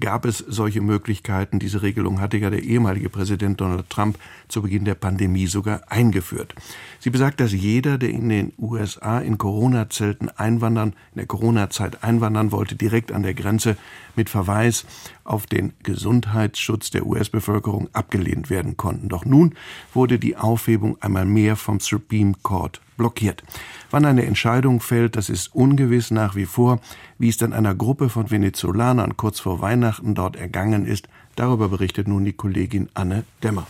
gab 0.01 0.25
es 0.25 0.39
solche 0.39 0.81
Möglichkeiten. 0.81 1.59
Diese 1.59 1.83
Regelung 1.83 2.21
hatte 2.21 2.39
ja 2.39 2.51
der 2.51 2.63
ehemalige 2.63 3.11
Präsident 3.11 3.61
Donald 3.61 3.91
Trump 3.91 4.19
zu 4.49 4.63
Beginn 4.63 4.85
der 4.85 4.95
Pandemie 4.95 5.47
sogar 5.47 5.83
eingeführt. 5.89 6.55
Sie 7.01 7.11
besagt, 7.11 7.41
dass 7.41 7.53
jeder, 7.53 7.99
der 7.99 8.11
in 8.11 8.29
den 8.29 8.53
USA 8.59 9.19
in 9.19 9.39
Corona-Zelten 9.39 10.31
einwandern, 10.31 10.95
in 11.13 11.19
der 11.19 11.27
Corona-Zeit 11.27 12.03
einwandern 12.03 12.53
wollte, 12.53 12.77
direkt 12.77 13.13
an 13.13 13.23
der 13.23 13.35
Grenze 13.35 13.77
mit 14.17 14.31
Verweis 14.31 14.87
auf 15.25 15.47
den 15.47 15.73
Gesundheitsschutz 15.83 16.91
der 16.91 17.07
US-Bevölkerung 17.07 17.89
abgelehnt 17.93 18.51
werden 18.51 18.77
konnten. 18.77 19.09
Doch 19.09 19.25
nun 19.25 19.55
wurde 19.93 20.19
die 20.19 20.37
Aufhebung 20.37 21.01
einmal 21.01 21.25
mehr 21.25 21.57
vom 21.57 21.81
Supreme 21.81 22.35
Court 22.43 22.81
blockiert. 22.97 23.43
Wann 23.91 24.05
eine 24.05 24.25
Entscheidung 24.25 24.81
fällt, 24.81 25.17
das 25.17 25.29
ist 25.29 25.55
ungewiss 25.55 26.11
nach 26.11 26.37
wie 26.37 26.47
vor. 26.47 26.81
Wie 27.19 27.29
es 27.29 27.37
dann 27.37 27.53
einer 27.53 27.75
Gruppe 27.75 28.09
von 28.09 28.31
Venezolanern 28.31 29.17
kurz 29.17 29.41
vor 29.41 29.61
Weihnachten 29.61 30.15
dort 30.15 30.37
ergangen 30.37 30.87
ist, 30.87 31.09
darüber 31.37 31.69
berichtet 31.69 32.09
nun 32.09 32.25
die 32.25 32.33
Kollegin 32.33 32.89
Anne 32.95 33.25
Dämmer. 33.43 33.67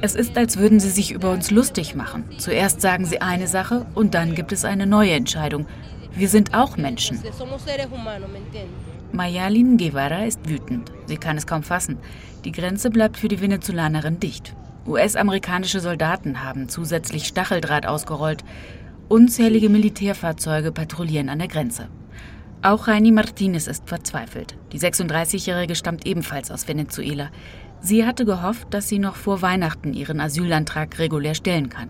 Es 0.00 0.14
ist, 0.14 0.36
als 0.38 0.56
würden 0.56 0.80
sie 0.80 0.88
sich 0.88 1.12
über 1.12 1.30
uns 1.30 1.50
lustig 1.50 1.94
machen. 1.94 2.24
Zuerst 2.38 2.80
sagen 2.80 3.04
sie 3.04 3.20
eine 3.20 3.48
Sache 3.48 3.86
und 3.94 4.14
dann 4.14 4.34
gibt 4.34 4.52
es 4.52 4.64
eine 4.64 4.86
neue 4.86 5.12
Entscheidung. 5.12 5.66
Wir 6.16 6.28
sind 6.30 6.54
auch 6.54 6.78
Menschen. 6.78 7.22
Mayalin 9.12 9.76
Guevara 9.76 10.24
ist 10.24 10.48
wütend. 10.48 10.90
Sie 11.06 11.18
kann 11.18 11.36
es 11.36 11.46
kaum 11.46 11.62
fassen. 11.62 11.98
Die 12.44 12.52
Grenze 12.52 12.88
bleibt 12.88 13.18
für 13.18 13.28
die 13.28 13.40
Venezolanerin 13.40 14.18
dicht. 14.18 14.54
US-amerikanische 14.86 15.80
Soldaten 15.80 16.42
haben 16.42 16.70
zusätzlich 16.70 17.26
Stacheldraht 17.26 17.86
ausgerollt. 17.86 18.44
Unzählige 19.08 19.68
Militärfahrzeuge 19.68 20.72
patrouillieren 20.72 21.28
an 21.28 21.38
der 21.38 21.48
Grenze. 21.48 21.88
Auch 22.62 22.88
Raini 22.88 23.12
Martinez 23.12 23.66
ist 23.66 23.86
verzweifelt. 23.86 24.56
Die 24.72 24.80
36-Jährige 24.80 25.74
stammt 25.74 26.06
ebenfalls 26.06 26.50
aus 26.50 26.66
Venezuela. 26.66 27.30
Sie 27.80 28.06
hatte 28.06 28.24
gehofft, 28.24 28.72
dass 28.72 28.88
sie 28.88 28.98
noch 28.98 29.16
vor 29.16 29.42
Weihnachten 29.42 29.92
ihren 29.92 30.20
Asylantrag 30.20 30.98
regulär 30.98 31.34
stellen 31.34 31.68
kann. 31.68 31.88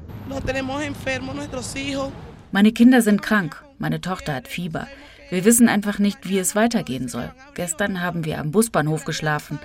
Meine 2.50 2.73
Kinder 2.73 3.02
sind 3.02 3.23
krank. 3.23 3.66
Meine 3.78 4.00
Tochter 4.00 4.35
hat 4.35 4.49
Fieber. 4.49 4.87
Wir 5.30 5.45
wissen 5.45 5.68
einfach 5.68 5.99
nicht, 5.99 6.28
wie 6.28 6.38
es 6.38 6.54
weitergehen 6.54 7.09
soll. 7.09 7.33
Gestern 7.54 8.00
haben 8.00 8.25
wir 8.25 8.38
am 8.38 8.52
Busbahnhof 8.52 9.04
geschlafen. 9.04 9.59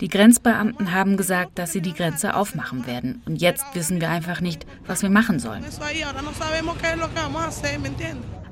Die 0.00 0.08
Grenzbeamten 0.08 0.92
haben 0.92 1.16
gesagt, 1.16 1.58
dass 1.58 1.72
sie 1.72 1.80
die 1.80 1.92
Grenze 1.92 2.36
aufmachen 2.36 2.86
werden. 2.86 3.20
Und 3.26 3.40
jetzt 3.40 3.64
wissen 3.74 4.00
wir 4.00 4.10
einfach 4.10 4.40
nicht, 4.40 4.64
was 4.86 5.02
wir 5.02 5.10
machen 5.10 5.40
sollen. 5.40 5.64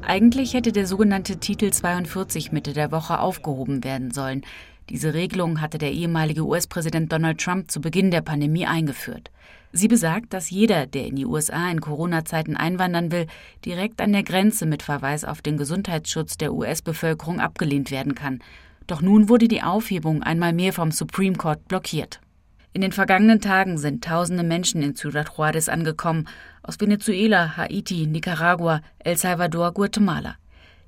Eigentlich 0.02 0.54
hätte 0.54 0.72
der 0.72 0.86
sogenannte 0.86 1.36
Titel 1.36 1.70
42 1.70 2.52
Mitte 2.52 2.72
der 2.72 2.90
Woche 2.90 3.20
aufgehoben 3.20 3.84
werden 3.84 4.10
sollen. 4.10 4.42
Diese 4.88 5.14
Regelung 5.14 5.60
hatte 5.60 5.78
der 5.78 5.92
ehemalige 5.92 6.44
US-Präsident 6.44 7.12
Donald 7.12 7.40
Trump 7.40 7.70
zu 7.70 7.80
Beginn 7.80 8.10
der 8.10 8.22
Pandemie 8.22 8.66
eingeführt. 8.66 9.30
Sie 9.72 9.88
besagt, 9.88 10.32
dass 10.32 10.50
jeder, 10.50 10.86
der 10.86 11.06
in 11.06 11.16
die 11.16 11.26
USA 11.26 11.70
in 11.70 11.80
Corona-Zeiten 11.80 12.56
einwandern 12.56 13.12
will, 13.12 13.26
direkt 13.64 14.00
an 14.00 14.12
der 14.12 14.22
Grenze 14.22 14.66
mit 14.66 14.82
Verweis 14.82 15.24
auf 15.24 15.42
den 15.42 15.56
Gesundheitsschutz 15.58 16.38
der 16.38 16.54
US-Bevölkerung 16.54 17.40
abgelehnt 17.40 17.90
werden 17.90 18.14
kann. 18.14 18.40
Doch 18.86 19.02
nun 19.02 19.28
wurde 19.28 19.48
die 19.48 19.62
Aufhebung 19.62 20.22
einmal 20.22 20.52
mehr 20.52 20.72
vom 20.72 20.92
Supreme 20.92 21.36
Court 21.36 21.66
blockiert. 21.68 22.20
In 22.72 22.82
den 22.82 22.92
vergangenen 22.92 23.40
Tagen 23.40 23.78
sind 23.78 24.04
tausende 24.04 24.42
Menschen 24.42 24.82
in 24.82 24.94
Ciudad 24.94 25.30
Juárez 25.30 25.68
angekommen, 25.68 26.28
aus 26.62 26.78
Venezuela, 26.78 27.56
Haiti, 27.56 28.06
Nicaragua, 28.06 28.82
El 28.98 29.16
Salvador, 29.16 29.72
Guatemala. 29.72 30.36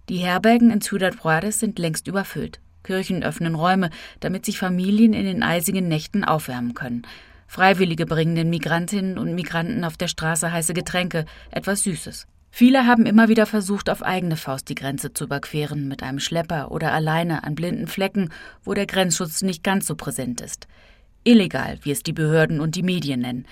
Die 0.08 0.18
Herbergen 0.18 0.70
in 0.70 0.80
Ciudad 0.80 1.14
Juárez 1.14 1.58
sind 1.58 1.78
längst 1.78 2.06
überfüllt. 2.06 2.60
Kirchen 2.82 3.22
öffnen 3.22 3.54
Räume, 3.54 3.90
damit 4.20 4.44
sich 4.44 4.58
Familien 4.58 5.12
in 5.12 5.24
den 5.24 5.42
eisigen 5.42 5.88
Nächten 5.88 6.24
aufwärmen 6.24 6.74
können. 6.74 7.02
Freiwillige 7.48 8.04
bringen 8.04 8.34
den 8.34 8.50
Migrantinnen 8.50 9.18
und 9.18 9.34
Migranten 9.34 9.82
auf 9.82 9.96
der 9.96 10.06
Straße 10.06 10.52
heiße 10.52 10.74
Getränke, 10.74 11.24
etwas 11.50 11.82
Süßes. 11.82 12.26
Viele 12.50 12.86
haben 12.86 13.06
immer 13.06 13.28
wieder 13.28 13.46
versucht, 13.46 13.88
auf 13.88 14.02
eigene 14.02 14.36
Faust 14.36 14.68
die 14.68 14.74
Grenze 14.74 15.12
zu 15.14 15.24
überqueren, 15.24 15.88
mit 15.88 16.02
einem 16.02 16.20
Schlepper 16.20 16.70
oder 16.70 16.92
alleine 16.92 17.44
an 17.44 17.54
blinden 17.54 17.86
Flecken, 17.86 18.30
wo 18.64 18.74
der 18.74 18.86
Grenzschutz 18.86 19.42
nicht 19.42 19.64
ganz 19.64 19.86
so 19.86 19.96
präsent 19.96 20.42
ist. 20.42 20.68
Illegal, 21.24 21.78
wie 21.82 21.90
es 21.90 22.02
die 22.02 22.12
Behörden 22.12 22.60
und 22.60 22.74
die 22.74 22.82
Medien 22.82 23.20
nennen. 23.20 23.46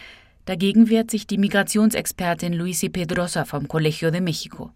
Dagegen 0.45 0.91
wehrt 0.91 1.11
sich 1.11 1.27
die 1.27 1.39
Migrationsexpertin 1.39 2.53
Luisi 2.53 2.91
Pedrosa 2.91 3.45
vom 3.45 3.67
Colegio 3.67 4.11
de 4.11 4.21
México. 4.21 4.71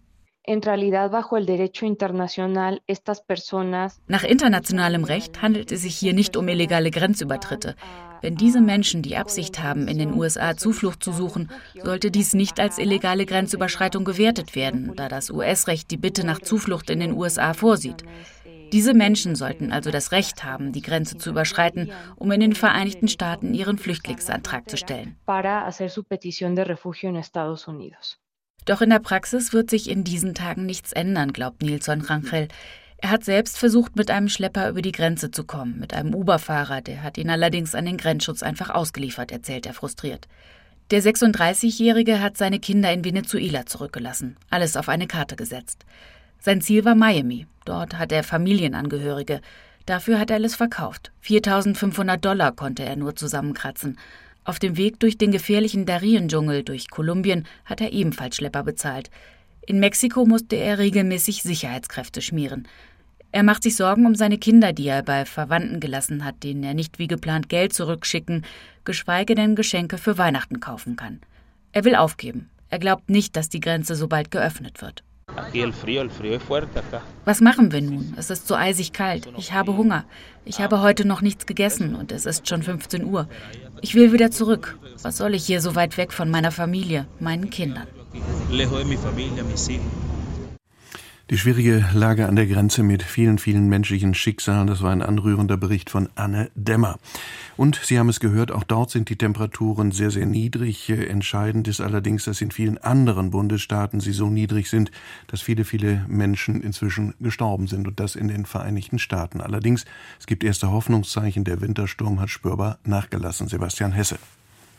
Nach 4.07 4.23
internationalem 4.23 5.03
Recht 5.03 5.41
handelt 5.41 5.71
es 5.71 5.83
sich 5.83 5.95
hier 5.95 6.13
nicht 6.13 6.35
um 6.35 6.47
illegale 6.47 6.89
Grenzübertritte. 6.89 7.75
Wenn 8.21 8.35
diese 8.35 8.59
Menschen 8.59 9.03
die 9.03 9.17
Absicht 9.17 9.61
haben, 9.61 9.87
in 9.87 9.99
den 9.99 10.13
USA 10.13 10.57
Zuflucht 10.57 11.03
zu 11.03 11.11
suchen, 11.11 11.51
sollte 11.83 12.09
dies 12.09 12.33
nicht 12.33 12.59
als 12.59 12.79
illegale 12.79 13.25
Grenzüberschreitung 13.25 14.03
gewertet 14.03 14.55
werden, 14.55 14.93
da 14.95 15.09
das 15.09 15.29
US-Recht 15.29 15.91
die 15.91 15.97
Bitte 15.97 16.25
nach 16.25 16.39
Zuflucht 16.39 16.89
in 16.89 16.99
den 16.99 17.13
USA 17.13 17.53
vorsieht. 17.53 18.03
Diese 18.71 18.93
Menschen 18.93 19.35
sollten 19.35 19.71
also 19.71 19.91
das 19.91 20.11
Recht 20.11 20.43
haben, 20.43 20.71
die 20.71 20.81
Grenze 20.81 21.17
zu 21.17 21.31
überschreiten, 21.31 21.91
um 22.15 22.31
in 22.31 22.39
den 22.39 22.53
Vereinigten 22.53 23.09
Staaten 23.09 23.53
ihren 23.53 23.77
Flüchtlingsantrag 23.77 24.69
zu 24.69 24.77
stellen. 24.77 25.17
Doch 28.65 28.81
in 28.81 28.89
der 28.89 28.99
Praxis 28.99 29.53
wird 29.53 29.69
sich 29.69 29.89
in 29.89 30.03
diesen 30.03 30.35
Tagen 30.35 30.65
nichts 30.65 30.91
ändern, 30.91 31.33
glaubt 31.33 31.61
Nilsson 31.61 32.01
Rangel. 32.01 32.47
Er 32.97 33.09
hat 33.09 33.23
selbst 33.23 33.57
versucht, 33.57 33.95
mit 33.95 34.11
einem 34.11 34.29
Schlepper 34.29 34.69
über 34.69 34.83
die 34.83 34.91
Grenze 34.91 35.31
zu 35.31 35.43
kommen, 35.43 35.79
mit 35.79 35.93
einem 35.93 36.13
Uber-Fahrer, 36.13 36.81
der 36.81 37.01
hat 37.01 37.17
ihn 37.17 37.31
allerdings 37.31 37.73
an 37.73 37.85
den 37.85 37.97
Grenzschutz 37.97 38.43
einfach 38.43 38.69
ausgeliefert, 38.69 39.31
erzählt 39.31 39.65
er 39.65 39.73
frustriert. 39.73 40.27
Der 40.91 41.01
36-Jährige 41.01 42.21
hat 42.21 42.37
seine 42.37 42.59
Kinder 42.59 42.93
in 42.93 43.03
Venezuela 43.03 43.65
zurückgelassen, 43.65 44.37
alles 44.51 44.77
auf 44.77 44.87
eine 44.87 45.07
Karte 45.07 45.35
gesetzt. 45.35 45.85
Sein 46.39 46.61
Ziel 46.61 46.85
war 46.85 46.95
Miami, 46.95 47.47
dort 47.65 47.97
hat 47.97 48.11
er 48.11 48.23
Familienangehörige. 48.23 49.41
Dafür 49.85 50.19
hat 50.19 50.29
er 50.29 50.35
alles 50.35 50.55
verkauft. 50.55 51.11
4500 51.21 52.23
Dollar 52.23 52.51
konnte 52.51 52.83
er 52.83 52.95
nur 52.95 53.15
zusammenkratzen. 53.15 53.97
Auf 54.43 54.57
dem 54.57 54.75
Weg 54.75 54.99
durch 54.99 55.17
den 55.17 55.31
gefährlichen 55.31 55.85
Darien-Dschungel 55.85 56.63
durch 56.63 56.89
Kolumbien 56.89 57.45
hat 57.65 57.79
er 57.79 57.93
ebenfalls 57.93 58.37
Schlepper 58.37 58.63
bezahlt. 58.63 59.11
In 59.67 59.79
Mexiko 59.79 60.25
musste 60.25 60.55
er 60.55 60.79
regelmäßig 60.79 61.43
Sicherheitskräfte 61.43 62.21
schmieren. 62.21 62.67
Er 63.31 63.43
macht 63.43 63.63
sich 63.63 63.75
Sorgen 63.75 64.05
um 64.05 64.15
seine 64.15 64.37
Kinder, 64.37 64.73
die 64.73 64.87
er 64.87 65.03
bei 65.03 65.25
Verwandten 65.25 65.79
gelassen 65.79 66.25
hat, 66.25 66.43
denen 66.43 66.63
er 66.63 66.73
nicht 66.73 66.99
wie 66.99 67.07
geplant 67.07 67.49
Geld 67.49 67.71
zurückschicken, 67.71 68.43
geschweige 68.83 69.35
denn 69.35 69.55
Geschenke 69.55 69.97
für 69.97 70.17
Weihnachten 70.17 70.59
kaufen 70.59 70.95
kann. 70.95 71.21
Er 71.71 71.85
will 71.85 71.95
aufgeben. 71.95 72.49
Er 72.69 72.79
glaubt 72.79 73.09
nicht, 73.09 73.35
dass 73.35 73.47
die 73.47 73.59
Grenze 73.59 73.95
so 73.95 74.07
bald 74.07 74.31
geöffnet 74.31 74.81
wird. 74.81 75.03
Was 77.25 77.41
machen 77.41 77.71
wir 77.71 77.81
nun? 77.81 78.13
Es 78.17 78.29
ist 78.29 78.47
so 78.47 78.55
eisig 78.55 78.93
kalt. 78.93 79.27
Ich 79.37 79.53
habe 79.53 79.77
Hunger. 79.77 80.05
Ich 80.45 80.59
habe 80.59 80.81
heute 80.81 81.05
noch 81.05 81.21
nichts 81.21 81.45
gegessen 81.45 81.95
und 81.95 82.11
es 82.11 82.25
ist 82.25 82.47
schon 82.47 82.63
15 82.63 83.05
Uhr. 83.05 83.27
Ich 83.81 83.95
will 83.95 84.11
wieder 84.11 84.31
zurück. 84.31 84.77
Was 85.01 85.17
soll 85.17 85.33
ich 85.33 85.45
hier 85.45 85.61
so 85.61 85.75
weit 85.75 85.97
weg 85.97 86.13
von 86.13 86.29
meiner 86.29 86.51
Familie, 86.51 87.07
meinen 87.19 87.49
Kindern? 87.49 87.87
Die 91.31 91.37
schwierige 91.37 91.85
Lage 91.93 92.27
an 92.27 92.35
der 92.35 92.45
Grenze 92.45 92.83
mit 92.83 93.03
vielen, 93.03 93.37
vielen 93.37 93.69
menschlichen 93.69 94.13
Schicksalen, 94.13 94.67
das 94.67 94.81
war 94.81 94.91
ein 94.91 95.01
anrührender 95.01 95.55
Bericht 95.55 95.89
von 95.89 96.09
Anne 96.15 96.51
Dämmer. 96.55 96.99
Und 97.55 97.79
Sie 97.81 97.97
haben 97.97 98.09
es 98.09 98.19
gehört, 98.19 98.51
auch 98.51 98.65
dort 98.65 98.91
sind 98.91 99.07
die 99.07 99.15
Temperaturen 99.15 99.91
sehr, 99.93 100.11
sehr 100.11 100.25
niedrig. 100.25 100.89
Entscheidend 100.89 101.69
ist 101.69 101.79
allerdings, 101.79 102.25
dass 102.25 102.41
in 102.41 102.51
vielen 102.51 102.77
anderen 102.79 103.31
Bundesstaaten 103.31 104.01
sie 104.01 104.11
so 104.11 104.29
niedrig 104.29 104.69
sind, 104.69 104.91
dass 105.27 105.41
viele, 105.41 105.63
viele 105.63 106.03
Menschen 106.09 106.59
inzwischen 106.59 107.13
gestorben 107.21 107.67
sind 107.67 107.87
und 107.87 108.01
das 108.01 108.17
in 108.17 108.27
den 108.27 108.45
Vereinigten 108.45 108.99
Staaten. 108.99 109.39
Allerdings, 109.39 109.85
es 110.19 110.27
gibt 110.27 110.43
erste 110.43 110.69
Hoffnungszeichen, 110.69 111.45
der 111.45 111.61
Wintersturm 111.61 112.19
hat 112.19 112.29
spürbar 112.29 112.77
nachgelassen. 112.83 113.47
Sebastian 113.47 113.93
Hesse. 113.93 114.17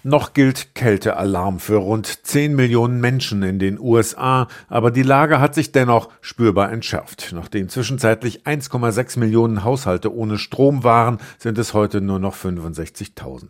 Noch 0.05 0.35
gilt 0.35 0.75
Kältealarm 0.75 1.61
für 1.61 1.77
rund 1.77 2.27
10 2.27 2.57
Millionen 2.57 3.01
Menschen 3.01 3.45
in 3.45 3.61
den 3.61 3.79
USA, 3.79 4.49
aber 4.67 4.91
die 4.91 5.05
Lage 5.05 5.39
hat 5.39 5.55
sich 5.55 5.71
dennoch 5.71 6.09
spürbar 6.21 6.73
entschärft. 6.73 7.31
Nachdem 7.33 7.69
zwischenzeitlich 7.69 8.43
1,6 8.43 9.21
Millionen 9.21 9.63
Haushalte 9.63 10.13
ohne 10.13 10.39
Strom 10.39 10.83
waren, 10.83 11.19
sind 11.39 11.57
es 11.57 11.73
heute 11.73 12.01
nur 12.01 12.19
noch 12.19 12.35
65.000. 12.35 13.45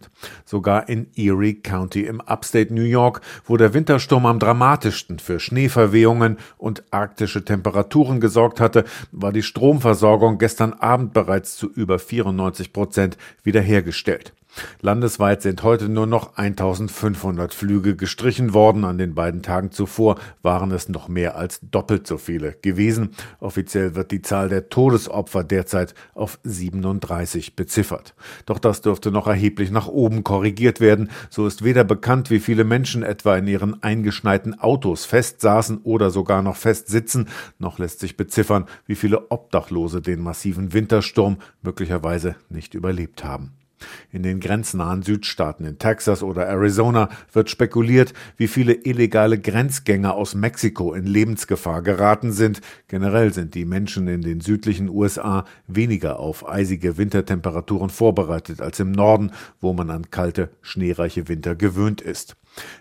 Sogar 0.44 0.90
in 0.90 1.06
Erie 1.16 1.54
County 1.54 2.02
im 2.02 2.20
Upstate 2.20 2.74
New 2.74 2.82
York, 2.82 3.22
wo 3.46 3.56
der 3.56 3.72
Wintersturm 3.72 4.26
am 4.26 4.38
dramatischsten 4.38 5.20
für 5.20 5.40
Schneeverwehungen 5.40 6.36
und 6.58 6.82
arktische 6.90 7.46
Temperaturen 7.46 8.20
gesorgt 8.20 8.60
hatte, 8.60 8.84
war 9.10 9.32
die 9.32 9.42
Stromversorgung 9.42 10.36
gestern 10.36 10.74
Abend 10.74 11.14
bereits 11.14 11.56
zu 11.56 11.70
über 11.72 11.98
94 11.98 12.74
Prozent 12.74 13.16
wiederhergestellt. 13.42 14.34
Landesweit 14.80 15.42
sind 15.42 15.62
heute 15.62 15.88
nur 15.88 16.06
noch 16.06 16.36
1500 16.36 17.54
Flüge 17.54 17.96
gestrichen 17.96 18.52
worden. 18.52 18.84
An 18.84 18.98
den 18.98 19.14
beiden 19.14 19.42
Tagen 19.42 19.70
zuvor 19.70 20.16
waren 20.42 20.70
es 20.72 20.88
noch 20.88 21.08
mehr 21.08 21.36
als 21.36 21.60
doppelt 21.62 22.06
so 22.06 22.18
viele 22.18 22.52
gewesen. 22.60 23.10
Offiziell 23.40 23.94
wird 23.94 24.10
die 24.10 24.22
Zahl 24.22 24.48
der 24.48 24.68
Todesopfer 24.68 25.44
derzeit 25.44 25.94
auf 26.14 26.38
37 26.44 27.56
beziffert. 27.56 28.14
Doch 28.46 28.58
das 28.58 28.82
dürfte 28.82 29.10
noch 29.10 29.26
erheblich 29.26 29.70
nach 29.70 29.88
oben 29.88 30.24
korrigiert 30.24 30.80
werden. 30.80 31.10
So 31.30 31.46
ist 31.46 31.64
weder 31.64 31.84
bekannt, 31.84 32.30
wie 32.30 32.40
viele 32.40 32.64
Menschen 32.64 33.02
etwa 33.02 33.36
in 33.36 33.46
ihren 33.46 33.82
eingeschneiten 33.82 34.58
Autos 34.58 35.04
festsaßen 35.04 35.78
oder 35.82 36.10
sogar 36.10 36.42
noch 36.42 36.56
festsitzen, 36.56 37.28
noch 37.58 37.78
lässt 37.78 38.00
sich 38.00 38.16
beziffern, 38.16 38.66
wie 38.86 38.96
viele 38.96 39.30
Obdachlose 39.30 40.02
den 40.02 40.20
massiven 40.22 40.72
Wintersturm 40.72 41.38
möglicherweise 41.62 42.36
nicht 42.48 42.74
überlebt 42.74 43.24
haben. 43.24 43.52
In 44.10 44.22
den 44.22 44.40
grenznahen 44.40 45.02
Südstaaten 45.02 45.64
in 45.64 45.78
Texas 45.78 46.22
oder 46.22 46.46
Arizona 46.46 47.08
wird 47.32 47.50
spekuliert, 47.50 48.12
wie 48.36 48.48
viele 48.48 48.74
illegale 48.74 49.38
Grenzgänger 49.38 50.14
aus 50.14 50.34
Mexiko 50.34 50.94
in 50.94 51.06
Lebensgefahr 51.06 51.82
geraten 51.82 52.32
sind. 52.32 52.60
Generell 52.88 53.32
sind 53.32 53.54
die 53.54 53.64
Menschen 53.64 54.08
in 54.08 54.22
den 54.22 54.40
südlichen 54.40 54.88
USA 54.88 55.44
weniger 55.66 56.18
auf 56.18 56.48
eisige 56.48 56.98
Wintertemperaturen 56.98 57.90
vorbereitet 57.90 58.60
als 58.60 58.80
im 58.80 58.92
Norden, 58.92 59.32
wo 59.60 59.72
man 59.72 59.90
an 59.90 60.10
kalte, 60.10 60.50
schneereiche 60.60 61.28
Winter 61.28 61.54
gewöhnt 61.54 62.00
ist. 62.00 62.36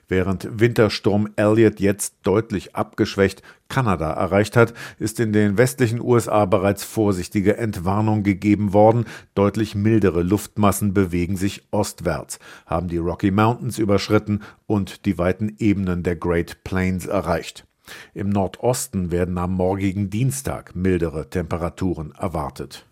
Während 0.08 0.60
Wintersturm 0.60 1.30
Elliott 1.36 1.80
jetzt 1.80 2.16
deutlich 2.24 2.76
abgeschwächt 2.76 3.42
Kanada 3.70 4.12
erreicht 4.12 4.58
hat, 4.58 4.74
ist 5.00 5.20
in 5.20 5.32
den 5.32 5.58
westlichen 5.58 6.02
USA 6.02 6.46
bereits 6.46 6.84
vorsichtige 6.84 7.58
Entwarnung 7.58 8.24
gegeben 8.24 8.74
worden. 8.74 9.06
Deutlich 9.34 9.76
mildere 9.76 10.24
Luftmassen 10.24 10.94
bewegen 10.94 11.38
sich 11.38 11.64
ostwärts, 11.72 12.40
haben 12.66 12.90
die 12.90 12.98
Rocky 12.98 13.32
Mountains 13.32 13.78
überschritten 13.78 14.42
und 14.68 15.06
die 15.06 15.18
weiten 15.18 15.56
Ebenen 15.60 16.04
der 16.04 16.18
Great 16.18 16.64
Plains 16.64 17.06
erreicht. 17.06 17.66
Im 18.14 18.30
Nordosten 18.30 19.12
werden 19.12 19.38
am 19.38 19.54
morgigen 19.54 20.10
Dienstag 20.10 20.76
mildere 20.76 21.30
Temperaturen 21.30 22.14
erwartet. 22.18 22.86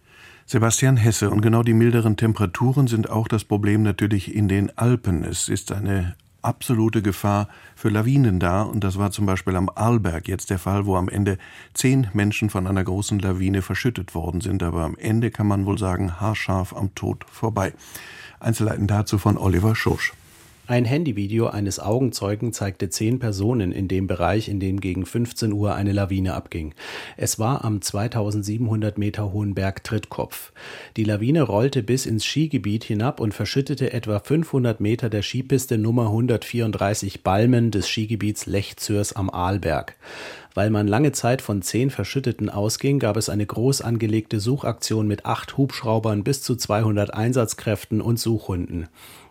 Sebastian 0.46 0.98
Hesse. 0.98 1.30
Und 1.30 1.42
genau 1.42 1.62
die 1.62 1.74
milderen 1.74 2.18
Temperaturen 2.18 2.88
sind 2.88 3.10
auch 3.10 3.28
das 3.28 3.44
Problem 3.44 3.84
natürlich 3.84 4.34
in 4.34 4.48
den 4.48 4.76
Alpen. 4.78 5.24
Es 5.24 5.48
ist 5.48 5.72
eine 5.72 6.16
absolute 6.42 7.02
Gefahr 7.02 7.48
für 7.76 7.90
Lawinen 7.90 8.40
da. 8.40 8.64
Und 8.64 8.84
das 8.84 8.98
war 8.98 9.12
zum 9.12 9.26
Beispiel 9.26 9.56
am 9.56 9.70
Arlberg 9.74 10.28
jetzt 10.28 10.50
der 10.50 10.60
Fall, 10.60 10.86
wo 10.86 10.96
am 10.96 11.10
Ende 11.10 11.38
zehn 11.74 12.08
Menschen 12.14 12.50
von 12.50 12.68
einer 12.68 12.84
großen 12.84 13.20
Lawine 13.20 13.62
verschüttet 13.62 14.16
worden 14.16 14.42
sind. 14.42 14.64
Aber 14.64 14.84
am 14.84 14.96
Ende 14.98 15.32
kann 15.32 15.48
man 15.48 15.66
wohl 15.66 15.78
sagen, 15.78 16.20
haarscharf 16.20 16.76
am 16.76 16.94
Tod 16.96 17.26
vorbei. 17.32 17.74
Einzelheiten 18.40 18.88
dazu 18.88 19.18
von 19.18 19.38
Oliver 19.38 19.76
Schosch. 19.76 20.14
Ein 20.70 20.86
Handyvideo 20.86 21.48
eines 21.48 21.80
Augenzeugen 21.80 22.54
zeigte 22.54 22.92
zehn 22.92 23.18
Personen 23.18 23.72
in 23.72 23.88
dem 23.88 24.06
Bereich, 24.06 24.48
in 24.48 24.60
dem 24.60 24.80
gegen 24.80 25.04
15 25.04 25.52
Uhr 25.52 25.74
eine 25.74 25.94
Lawine 25.94 26.36
abging. 26.36 26.76
Es 27.18 27.40
war 27.40 27.66
am 27.66 27.82
2700 27.82 29.00
Meter 29.00 29.34
hohen 29.34 29.56
Berg 29.56 29.84
Trittkopf. 29.84 30.52
Die 30.96 31.06
Lawine 31.06 31.42
rollte 31.42 31.82
bis 31.82 32.06
ins 32.06 32.24
Skigebiet 32.24 32.84
hinab 32.84 33.20
und 33.20 33.34
verschüttete 33.34 33.94
etwa 33.94 34.20
500 34.20 34.80
Meter 34.80 35.10
der 35.10 35.24
Skipiste 35.24 35.80
Nummer 35.80 36.06
134 36.06 37.24
Balmen 37.24 37.72
des 37.72 37.90
Skigebiets 37.90 38.46
Lechzürs 38.46 39.14
am 39.14 39.32
Arlberg. 39.32 39.96
Weil 40.54 40.70
man 40.70 40.88
lange 40.88 41.14
Zeit 41.14 41.42
von 41.42 41.64
zehn 41.64 41.90
Verschütteten 41.90 42.48
ausging, 42.48 43.00
gab 43.00 43.18
es 43.18 43.30
eine 43.30 43.48
groß 43.48 43.82
angelegte 43.82 44.40
Suchaktion 44.40 45.08
mit 45.08 45.26
acht 45.26 45.58
Hubschraubern 45.58 46.24
bis 46.24 46.44
zu 46.44 46.56
200 46.56 47.12
Einsatzkräften 47.12 48.02
und 48.02 48.20
Suchhunden. 48.20 48.88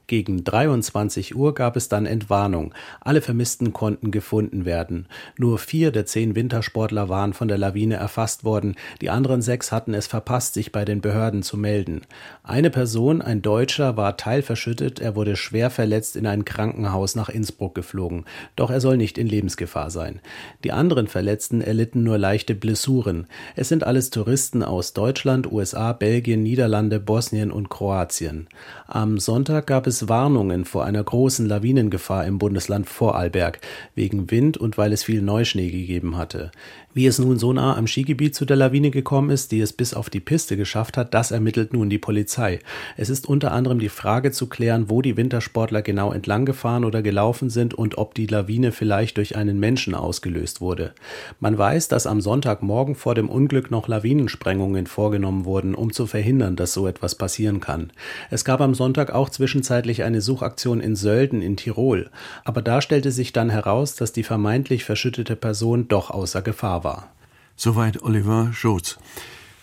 Gegen 0.09 0.43
23 0.43 1.37
Uhr 1.37 1.55
gab 1.55 1.77
es 1.77 1.91
dann 1.91 2.07
Entwarnung. 2.07 2.73
Alle 3.03 3.21
Vermissten 3.21 3.75
konnten 3.75 4.11
gefunden 4.11 4.65
werden. 4.65 5.07
Nur 5.37 5.59
vier 5.59 5.93
der 5.93 6.07
zehn 6.07 6.35
Wintersportler 6.35 7.11
waren 7.11 7.35
von 7.35 7.47
der 7.47 7.59
Lawine 7.59 7.97
erfasst 7.97 8.43
worden. 8.43 8.77
Die 9.03 9.11
anderen 9.11 9.43
sechs 9.43 9.71
hatten 9.71 9.93
es 9.93 10.07
verpasst, 10.07 10.55
sich 10.55 10.73
bei 10.73 10.87
den 10.87 11.03
Behörden 11.03 11.43
zu 11.43 11.59
melden. 11.59 12.07
Eine 12.43 12.71
Person, 12.71 13.21
ein 13.21 13.43
Deutscher, 13.43 13.99
war 13.99 14.17
teilverschüttet. 14.17 14.99
Er 14.99 15.15
wurde 15.15 15.37
schwer 15.37 15.69
verletzt 15.69 16.17
in 16.17 16.27
ein 16.27 16.47
Krankenhaus 16.47 17.15
nach 17.15 17.29
Innsbruck 17.29 17.75
geflogen. 17.75 18.25
Doch 18.57 18.71
er 18.71 18.81
soll 18.81 18.97
nicht 18.97 19.19
in 19.19 19.27
Lebensgefahr 19.27 19.91
sein. 19.91 20.23
Die 20.65 20.73
anderen 20.73 21.09
Verletzten 21.09 21.61
erlitten 21.61 22.03
nur 22.03 22.17
leichte 22.17 22.55
Blessuren. 22.55 23.27
Es 23.57 23.69
sind 23.69 23.85
alles 23.85 24.09
Touristen 24.09 24.63
aus 24.63 24.95
Deutschland, 24.95 25.53
USA, 25.53 25.93
Belgien, 25.93 26.43
Niederlande, 26.43 26.99
Bosnien 26.99 27.53
und 27.53 27.69
Kroatien. 27.69 28.49
Am 28.87 29.19
Sonntag 29.19 29.67
gab 29.67 29.87
es 29.87 29.98
es 30.03 30.09
Warnungen 30.09 30.65
vor 30.65 30.85
einer 30.85 31.03
großen 31.03 31.47
Lawinengefahr 31.47 32.25
im 32.27 32.39
Bundesland 32.39 32.89
Vorarlberg 32.89 33.61
wegen 33.95 34.31
Wind 34.31 34.57
und 34.57 34.79
weil 34.79 34.93
es 34.93 35.05
viel 35.05 35.23
Neuschnee 35.23 35.71
gegeben 35.71 36.17
hatte. 36.17 36.51
Wie 36.95 37.07
es 37.07 37.19
nun 37.19 37.39
so 37.39 37.53
nah 37.53 37.77
am 37.77 37.87
Skigebiet 37.87 38.35
zu 38.35 38.45
der 38.45 38.57
Lawine 38.57 38.91
gekommen 38.91 39.31
ist, 39.31 39.53
die 39.53 39.61
es 39.61 39.73
bis 39.73 39.95
auf 39.95 40.11
die 40.11 40.21
Piste 40.21 40.57
geschafft 40.57 40.97
hat, 40.97 41.15
das 41.15 41.31
ermittelt 41.31 41.73
nun 41.73 41.91
die 41.91 41.99
Polizei. 41.99 42.59
Es 42.97 43.09
ist 43.09 43.29
unter 43.29 43.53
anderem 43.53 43.79
die 43.79 43.89
Frage 43.89 44.33
zu 44.33 44.49
klären, 44.49 44.91
wo 44.91 45.01
die 45.01 45.17
Wintersportler 45.17 45.83
genau 45.83 46.13
entlang 46.13 46.45
gefahren 46.45 46.85
oder 46.85 47.03
gelaufen 47.03 47.51
sind 47.51 47.75
und 47.75 47.99
ob 47.99 48.15
die 48.15 48.27
Lawine 48.27 48.73
vielleicht 48.73 49.17
durch 49.17 49.37
einen 49.37 49.61
Menschen 49.61 49.95
ausgelöst 49.95 50.61
wurde. 50.61 50.93
Man 51.39 51.57
weiß, 51.57 51.89
dass 51.89 52.07
am 52.07 52.21
Sonntagmorgen 52.21 52.95
vor 52.95 53.15
dem 53.15 53.29
Unglück 53.29 53.71
noch 53.71 53.87
Lawinensprengungen 53.87 54.87
vorgenommen 54.87 55.45
wurden, 55.45 55.75
um 55.75 55.93
zu 55.93 56.07
verhindern, 56.07 56.57
dass 56.57 56.73
so 56.73 56.89
etwas 56.89 57.15
passieren 57.15 57.61
kann. 57.61 57.93
Es 58.31 58.45
gab 58.45 58.61
am 58.61 58.75
Sonntag 58.75 59.13
auch 59.13 59.29
zwischenzeitlich 59.29 59.88
eine 60.05 60.21
Suchaktion 60.21 60.81
in 60.81 60.95
Sölden 60.95 61.43
in 61.43 61.57
Tirol, 61.57 62.11
aber 62.45 62.63
da 62.63 62.81
stellte 62.81 63.11
sich 63.11 63.33
dann 63.33 63.51
heraus, 63.51 63.95
dass 63.95 64.13
die 64.13 64.23
vermeintlich 64.23 64.85
verschüttete 64.85 65.37
Person 65.37 65.89
doch 65.89 66.11
außer 66.11 66.43
Gefahr 66.43 66.85
war. 66.85 67.09
Soweit 67.57 68.03
Oliver 68.03 68.51
Schulz. 68.53 68.99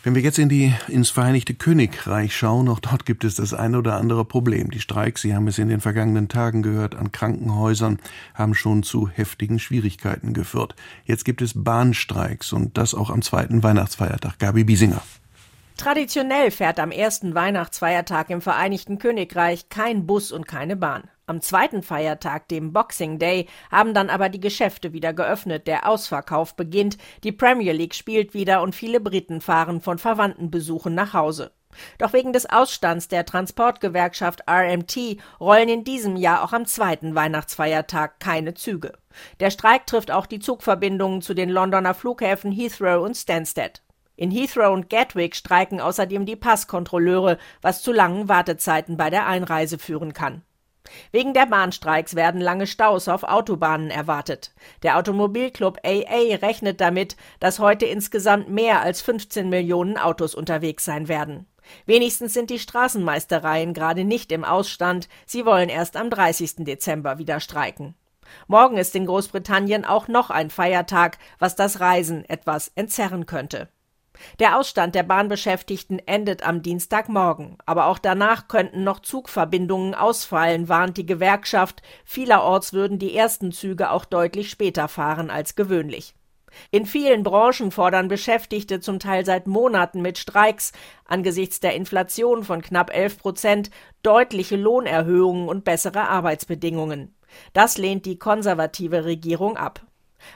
Wenn 0.06 0.14
wir 0.14 0.22
jetzt 0.22 0.38
in 0.38 0.50
die, 0.50 0.72
ins 0.88 1.10
Vereinigte 1.10 1.56
Königreich 1.56 2.36
schauen, 2.36 2.70
auch 2.70 2.80
dort 2.80 3.08
gibt 3.08 3.24
es 3.24 3.36
das 3.36 3.56
eine 3.56 3.80
oder 3.80 3.96
andere 3.96 4.24
Problem. 4.24 4.70
Die 4.70 4.80
Streiks, 4.80 5.22
Sie 5.22 5.34
haben 5.34 5.48
es 5.48 5.58
in 5.58 5.68
den 5.68 5.82
vergangenen 5.82 6.28
Tagen 6.28 6.62
gehört, 6.62 6.94
an 6.94 7.12
Krankenhäusern 7.12 7.98
haben 8.36 8.54
schon 8.54 8.84
zu 8.84 9.10
heftigen 9.10 9.58
Schwierigkeiten 9.58 10.34
geführt. 10.34 10.76
Jetzt 11.06 11.26
gibt 11.26 11.42
es 11.42 11.54
Bahnstreiks 11.56 12.54
und 12.54 12.78
das 12.78 12.94
auch 12.94 13.10
am 13.10 13.24
zweiten 13.24 13.64
Weihnachtsfeiertag. 13.64 14.38
Gabi 14.38 14.64
Biesinger. 14.64 15.02
Traditionell 15.78 16.52
fährt 16.52 16.80
am 16.80 16.92
ersten 16.92 17.36
Weihnachtsfeiertag 17.36 18.30
im 18.30 18.42
Vereinigten 18.42 18.98
Königreich 18.98 19.68
kein 19.70 20.08
Bus 20.08 20.32
und 20.32 20.48
keine 20.48 20.76
Bahn. 20.78 21.10
Am 21.28 21.42
zweiten 21.42 21.84
Feiertag, 21.84 22.48
dem 22.48 22.72
Boxing 22.72 23.20
Day, 23.20 23.48
haben 23.72 23.94
dann 23.94 24.10
aber 24.10 24.30
die 24.30 24.40
Geschäfte 24.40 24.94
wieder 24.94 25.12
geöffnet, 25.12 25.68
der 25.68 25.90
Ausverkauf 25.90 26.56
beginnt, 26.56 26.98
die 27.24 27.32
Premier 27.32 27.74
League 27.74 27.96
spielt 27.96 28.34
wieder 28.34 28.62
und 28.62 28.76
viele 28.76 29.00
Briten 29.00 29.42
fahren 29.42 29.82
von 29.82 29.98
Verwandtenbesuchen 29.98 30.94
nach 30.94 31.14
Hause. 31.14 31.52
Doch 31.98 32.14
wegen 32.14 32.32
des 32.32 32.50
Ausstands 32.50 33.08
der 33.10 33.26
Transportgewerkschaft 33.26 34.44
RMT 34.50 35.18
rollen 35.40 35.68
in 35.68 35.84
diesem 35.84 36.16
Jahr 36.16 36.44
auch 36.44 36.54
am 36.54 36.66
zweiten 36.66 37.16
Weihnachtsfeiertag 37.16 38.20
keine 38.20 38.54
Züge. 38.54 38.94
Der 39.40 39.50
Streik 39.50 39.88
trifft 39.88 40.12
auch 40.12 40.26
die 40.26 40.40
Zugverbindungen 40.40 41.22
zu 41.22 41.34
den 41.34 41.50
Londoner 41.50 41.94
Flughäfen 41.94 42.52
Heathrow 42.52 43.04
und 43.04 43.16
Stansted. 43.16 43.82
In 44.18 44.32
Heathrow 44.32 44.74
und 44.74 44.90
Gatwick 44.90 45.36
streiken 45.36 45.82
außerdem 45.82 46.26
die 46.26 46.36
Passkontrolleure, 46.36 47.38
was 47.62 47.82
zu 47.82 47.92
langen 47.92 48.30
Wartezeiten 48.30 48.98
bei 48.98 49.10
der 49.10 49.28
Einreise 49.28 49.78
führen 49.78 50.14
kann. 50.14 50.42
Wegen 51.12 51.34
der 51.34 51.48
Bahnstreiks 51.48 52.16
werden 52.16 52.40
lange 52.40 52.68
Staus 52.68 53.08
auf 53.08 53.24
Autobahnen 53.24 53.90
erwartet. 53.90 54.54
Der 54.84 54.98
Automobilclub 54.98 55.80
AA 55.84 56.36
rechnet 56.36 56.80
damit, 56.80 57.18
dass 57.40 57.60
heute 57.60 57.86
insgesamt 57.86 58.50
mehr 58.50 58.82
als 58.82 59.02
15 59.02 59.50
Millionen 59.50 59.98
Autos 59.98 60.36
unterwegs 60.36 60.86
sein 60.86 61.08
werden. 61.08 61.48
Wenigstens 61.86 62.34
sind 62.34 62.52
die 62.52 62.60
Straßenmeistereien 62.60 63.74
gerade 63.74 64.04
nicht 64.04 64.32
im 64.32 64.44
Ausstand, 64.44 65.10
sie 65.26 65.46
wollen 65.46 65.70
erst 65.70 65.98
am 65.98 66.10
30. 66.12 66.58
Dezember 66.58 67.18
wieder 67.18 67.40
streiken. 67.40 67.96
Morgen 68.48 68.78
ist 68.78 68.96
in 68.96 69.06
Großbritannien 69.06 69.86
auch 69.86 70.08
noch 70.08 70.30
ein 70.30 70.50
Feiertag, 70.50 71.18
was 71.40 71.56
das 71.56 71.80
Reisen 71.80 72.26
etwas 72.26 72.72
entzerren 72.76 73.26
könnte. 73.26 73.70
Der 74.40 74.58
Ausstand 74.58 74.96
der 74.96 75.04
Bahnbeschäftigten 75.04 76.00
endet 76.06 76.46
am 76.46 76.62
Dienstagmorgen, 76.62 77.58
aber 77.66 77.88
auch 77.88 78.00
danach 78.00 78.48
könnten 78.48 78.84
noch 78.84 79.00
Zugverbindungen 79.00 79.94
ausfallen, 79.94 80.70
warnt 80.70 80.98
die 80.98 81.06
Gewerkschaft. 81.06 81.82
Vielerorts 82.06 82.74
würden 82.74 83.00
die 83.00 83.16
ersten 83.16 83.52
Züge 83.52 83.92
auch 83.92 84.06
deutlich 84.06 84.50
später 84.50 84.88
fahren 84.88 85.30
als 85.30 85.56
gewöhnlich. 85.56 86.16
In 86.72 86.86
vielen 86.86 87.24
Branchen 87.24 87.72
fordern 87.72 88.08
Beschäftigte 88.08 88.80
zum 88.80 89.00
Teil 89.00 89.26
seit 89.26 89.48
Monaten 89.48 90.02
mit 90.02 90.18
Streiks 90.18 90.72
angesichts 91.06 91.60
der 91.60 91.76
Inflation 91.76 92.44
von 92.44 92.62
knapp 92.62 92.96
11 92.96 93.18
Prozent 93.20 93.70
deutliche 94.04 94.56
Lohnerhöhungen 94.56 95.50
und 95.50 95.64
bessere 95.64 96.08
Arbeitsbedingungen. 96.08 97.16
Das 97.54 97.78
lehnt 97.78 98.06
die 98.06 98.18
konservative 98.18 99.06
Regierung 99.06 99.58
ab. 99.58 99.85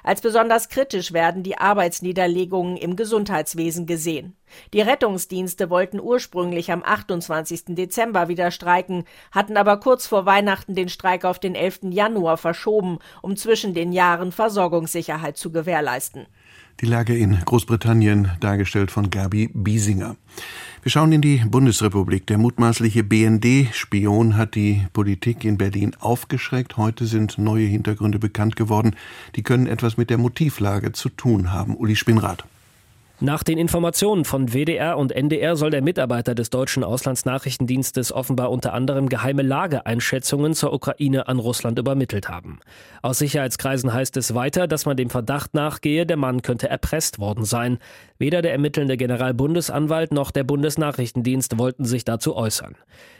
Als 0.03 0.21
besonders 0.21 0.69
kritisch 0.69 1.13
werden 1.13 1.43
die 1.43 1.57
Arbeitsniederlegungen 1.57 2.77
im 2.77 2.95
Gesundheitswesen 2.95 3.85
gesehen. 3.85 4.35
Die 4.73 4.81
Rettungsdienste 4.81 5.69
wollten 5.69 5.99
ursprünglich 5.99 6.71
am 6.71 6.83
28. 6.83 7.75
Dezember 7.75 8.27
wieder 8.27 8.51
streiken, 8.51 9.03
hatten 9.31 9.57
aber 9.57 9.79
kurz 9.79 10.07
vor 10.07 10.25
Weihnachten 10.25 10.75
den 10.75 10.89
Streik 10.89 11.25
auf 11.25 11.39
den 11.39 11.55
11. 11.55 11.79
Januar 11.91 12.37
verschoben, 12.37 12.99
um 13.21 13.35
zwischen 13.35 13.73
den 13.73 13.91
Jahren 13.91 14.31
Versorgungssicherheit 14.31 15.37
zu 15.37 15.51
gewährleisten. 15.51 16.25
Die 16.81 16.85
Lage 16.85 17.17
in 17.17 17.37
Großbritannien 17.43 18.31
dargestellt 18.39 18.89
von 18.89 19.09
Gabi 19.09 19.49
Biesinger. 19.53 20.15
Wir 20.81 20.91
schauen 20.91 21.11
in 21.11 21.21
die 21.21 21.43
Bundesrepublik. 21.45 22.25
Der 22.27 22.37
mutmaßliche 22.37 23.03
BND-Spion 23.03 24.37
hat 24.37 24.55
die 24.55 24.87
Politik 24.93 25.43
in 25.43 25.57
Berlin 25.57 25.93
aufgeschreckt. 25.99 26.77
Heute 26.77 27.05
sind 27.05 27.37
neue 27.37 27.65
Hintergründe 27.65 28.17
bekannt 28.17 28.55
geworden. 28.55 28.95
Die 29.35 29.43
können 29.43 29.67
etwas 29.67 29.97
mit 29.97 30.09
der 30.09 30.17
Motivlage 30.17 30.93
zu 30.93 31.09
tun 31.09 31.51
haben. 31.51 31.75
Uli 31.75 31.97
Spinnrad. 31.97 32.45
Nach 33.21 33.43
den 33.43 33.57
Informationen 33.57 34.23
von 34.23 34.53
WDR 34.53 34.97
und 34.97 35.11
NDR 35.11 35.57
soll 35.57 35.71
der 35.71 35.81
Mitarbeiter 35.81 36.35
des 36.35 36.49
deutschen 36.51 36.85
Auslandsnachrichtendienstes 36.85 38.13
offenbar 38.13 38.49
unter 38.49 38.71
anderem 38.71 39.09
geheime 39.09 39.41
Lageeinschätzungen 39.41 40.53
zur 40.53 40.71
Ukraine 40.71 41.27
an 41.27 41.37
Russland 41.37 41.77
übermittelt 41.79 42.29
haben. 42.29 42.59
Aus 43.01 43.19
Sicherheitskreisen 43.19 43.91
heißt 43.91 44.15
es 44.15 44.35
weiter, 44.35 44.67
dass 44.67 44.85
man 44.85 44.95
dem 44.95 45.09
Verdacht 45.09 45.53
nachgehe, 45.53 46.05
der 46.05 46.15
Mann 46.15 46.43
könnte 46.43 46.69
erpresst 46.69 47.19
worden 47.19 47.43
sein. 47.43 47.79
Weder 48.19 48.41
der 48.41 48.53
ermittelnde 48.53 48.95
Generalbundesanwalt 48.95 50.13
noch 50.13 50.31
der 50.31 50.45
Bundesnachrichtendienst 50.45 51.57
wollten 51.57 51.83
sich 51.83 52.05
dazu 52.05 52.37
äußern. 52.37 52.77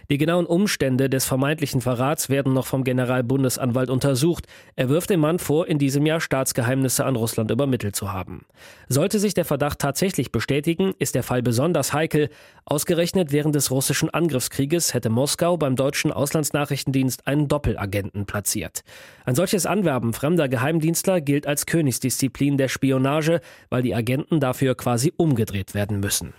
Die 0.10 0.18
genauen 0.18 0.48
Umstände 0.48 1.08
des 1.08 1.26
vermeintlichen 1.26 1.82
Verrats 1.82 2.30
werden 2.30 2.54
noch 2.54 2.66
vom 2.66 2.84
Generalbundesanwalt 2.84 3.92
untersucht. 3.92 4.48
Er 4.76 4.90
wirft 4.90 5.12
dem 5.12 5.20
Mann 5.20 5.38
vor, 5.38 5.68
in 5.68 5.78
diesem 5.78 6.04
Jahr 6.08 6.20
Staatsgeheimnisse 6.20 7.06
an 7.06 7.16
Russland 7.16 7.52
übermittelt 7.52 7.96
zu 7.96 8.12
haben. 8.12 8.46
Sollte 8.88 9.20
sich 9.20 9.36
der 9.36 9.46
Verdacht 9.46 9.78
tatsächlich 9.90 10.32
bestätigen, 10.32 10.94
ist 11.00 11.16
der 11.16 11.24
Fall 11.24 11.42
besonders 11.42 11.94
heikel. 11.94 12.30
Ausgerechnet 12.64 13.32
während 13.32 13.56
des 13.56 13.72
russischen 13.72 14.12
Angriffskrieges 14.12 14.94
hätte 14.94 15.10
Moskau 15.10 15.58
beim 15.58 15.76
deutschen 15.76 16.12
Auslandsnachrichtendienst 16.12 17.26
einen 17.26 17.48
Doppelagenten 17.48 18.28
platziert. 18.28 18.84
Ein 19.26 19.34
solches 19.34 19.66
Anwerben 19.66 20.14
fremder 20.14 20.48
Geheimdienstler 20.48 21.22
gilt 21.22 21.48
als 21.48 21.66
Königsdisziplin 21.66 22.60
der 22.60 22.68
Spionage, 22.68 23.42
weil 23.72 23.82
die 23.82 23.96
Agenten 23.96 24.40
dafür 24.40 24.76
quasi 24.76 25.12
umgedreht 25.18 25.74
werden 25.74 26.00
müssen. 26.00 26.34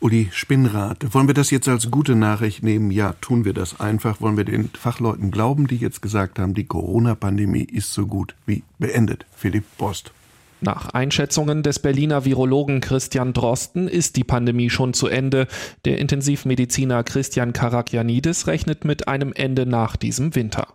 Uli 0.00 0.28
Spinnrad, 0.32 1.14
wollen 1.14 1.28
wir 1.28 1.34
das 1.34 1.52
jetzt 1.52 1.68
als 1.68 1.92
gute 1.92 2.16
Nachricht 2.16 2.64
nehmen? 2.64 2.90
Ja, 2.90 3.14
tun 3.20 3.44
wir 3.44 3.52
das 3.52 3.78
einfach. 3.78 4.20
Wollen 4.20 4.36
wir 4.36 4.44
den 4.44 4.70
Fachleuten 4.70 5.30
glauben, 5.30 5.68
die 5.68 5.76
jetzt 5.76 6.02
gesagt 6.02 6.40
haben, 6.40 6.54
die 6.54 6.66
Corona-Pandemie 6.66 7.62
ist 7.62 7.92
so 7.92 8.06
gut 8.06 8.34
wie 8.44 8.64
beendet? 8.80 9.24
Philipp 9.36 9.64
Post. 9.76 10.12
Nach 10.60 10.90
Einschätzungen 10.90 11.62
des 11.62 11.78
Berliner 11.78 12.24
Virologen 12.24 12.80
Christian 12.80 13.32
Drosten 13.32 13.86
ist 13.86 14.16
die 14.16 14.24
Pandemie 14.24 14.70
schon 14.70 14.92
zu 14.92 15.06
Ende. 15.06 15.46
Der 15.84 15.98
Intensivmediziner 15.98 17.04
Christian 17.04 17.52
Karakianidis 17.52 18.46
rechnet 18.46 18.84
mit 18.84 19.06
einem 19.06 19.32
Ende 19.32 19.66
nach 19.66 19.96
diesem 19.96 20.34
Winter. 20.34 20.66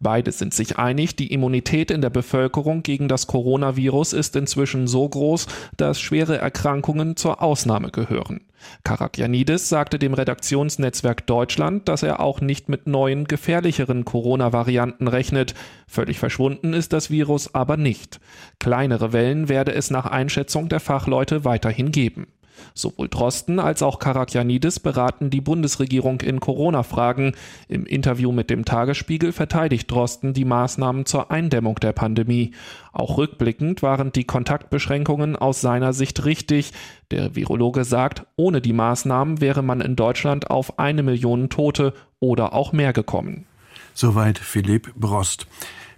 Beide 0.00 0.32
sind 0.32 0.54
sich 0.54 0.78
einig, 0.78 1.16
die 1.16 1.32
Immunität 1.32 1.90
in 1.90 2.00
der 2.00 2.10
Bevölkerung 2.10 2.82
gegen 2.82 3.08
das 3.08 3.26
Coronavirus 3.26 4.12
ist 4.12 4.36
inzwischen 4.36 4.86
so 4.86 5.08
groß, 5.08 5.46
dass 5.76 6.00
schwere 6.00 6.38
Erkrankungen 6.38 7.16
zur 7.16 7.42
Ausnahme 7.42 7.90
gehören. 7.90 8.40
Karakianidis 8.84 9.68
sagte 9.68 9.98
dem 9.98 10.14
Redaktionsnetzwerk 10.14 11.26
Deutschland, 11.26 11.88
dass 11.88 12.02
er 12.02 12.20
auch 12.20 12.40
nicht 12.40 12.68
mit 12.68 12.86
neuen, 12.86 13.26
gefährlicheren 13.26 14.04
Corona-Varianten 14.04 15.08
rechnet. 15.08 15.54
Völlig 15.86 16.18
verschwunden 16.18 16.72
ist 16.72 16.92
das 16.92 17.10
Virus 17.10 17.54
aber 17.54 17.76
nicht. 17.76 18.20
Kleinere 18.58 19.12
Wellen 19.12 19.48
werde 19.48 19.72
es 19.72 19.90
nach 19.90 20.06
Einschätzung 20.06 20.68
der 20.68 20.80
Fachleute 20.80 21.44
weiterhin 21.44 21.92
geben. 21.92 22.28
Sowohl 22.74 23.08
Drosten 23.08 23.58
als 23.58 23.82
auch 23.82 23.98
Karakianidis 23.98 24.80
beraten 24.80 25.30
die 25.30 25.40
Bundesregierung 25.40 26.20
in 26.20 26.40
Corona-Fragen. 26.40 27.32
Im 27.68 27.86
Interview 27.86 28.32
mit 28.32 28.50
dem 28.50 28.64
Tagesspiegel 28.64 29.32
verteidigt 29.32 29.90
Drosten 29.90 30.34
die 30.34 30.44
Maßnahmen 30.44 31.06
zur 31.06 31.30
Eindämmung 31.30 31.76
der 31.76 31.92
Pandemie. 31.92 32.52
Auch 32.92 33.18
rückblickend 33.18 33.82
waren 33.82 34.12
die 34.12 34.24
Kontaktbeschränkungen 34.24 35.36
aus 35.36 35.60
seiner 35.60 35.92
Sicht 35.92 36.24
richtig. 36.24 36.72
Der 37.10 37.36
Virologe 37.36 37.84
sagt, 37.84 38.26
ohne 38.36 38.60
die 38.60 38.72
Maßnahmen 38.72 39.40
wäre 39.40 39.62
man 39.62 39.80
in 39.80 39.96
Deutschland 39.96 40.50
auf 40.50 40.78
eine 40.78 41.02
Million 41.02 41.48
Tote 41.48 41.92
oder 42.20 42.52
auch 42.52 42.72
mehr 42.72 42.92
gekommen. 42.92 43.46
Soweit 43.94 44.38
Philipp 44.38 44.94
Brost. 44.94 45.46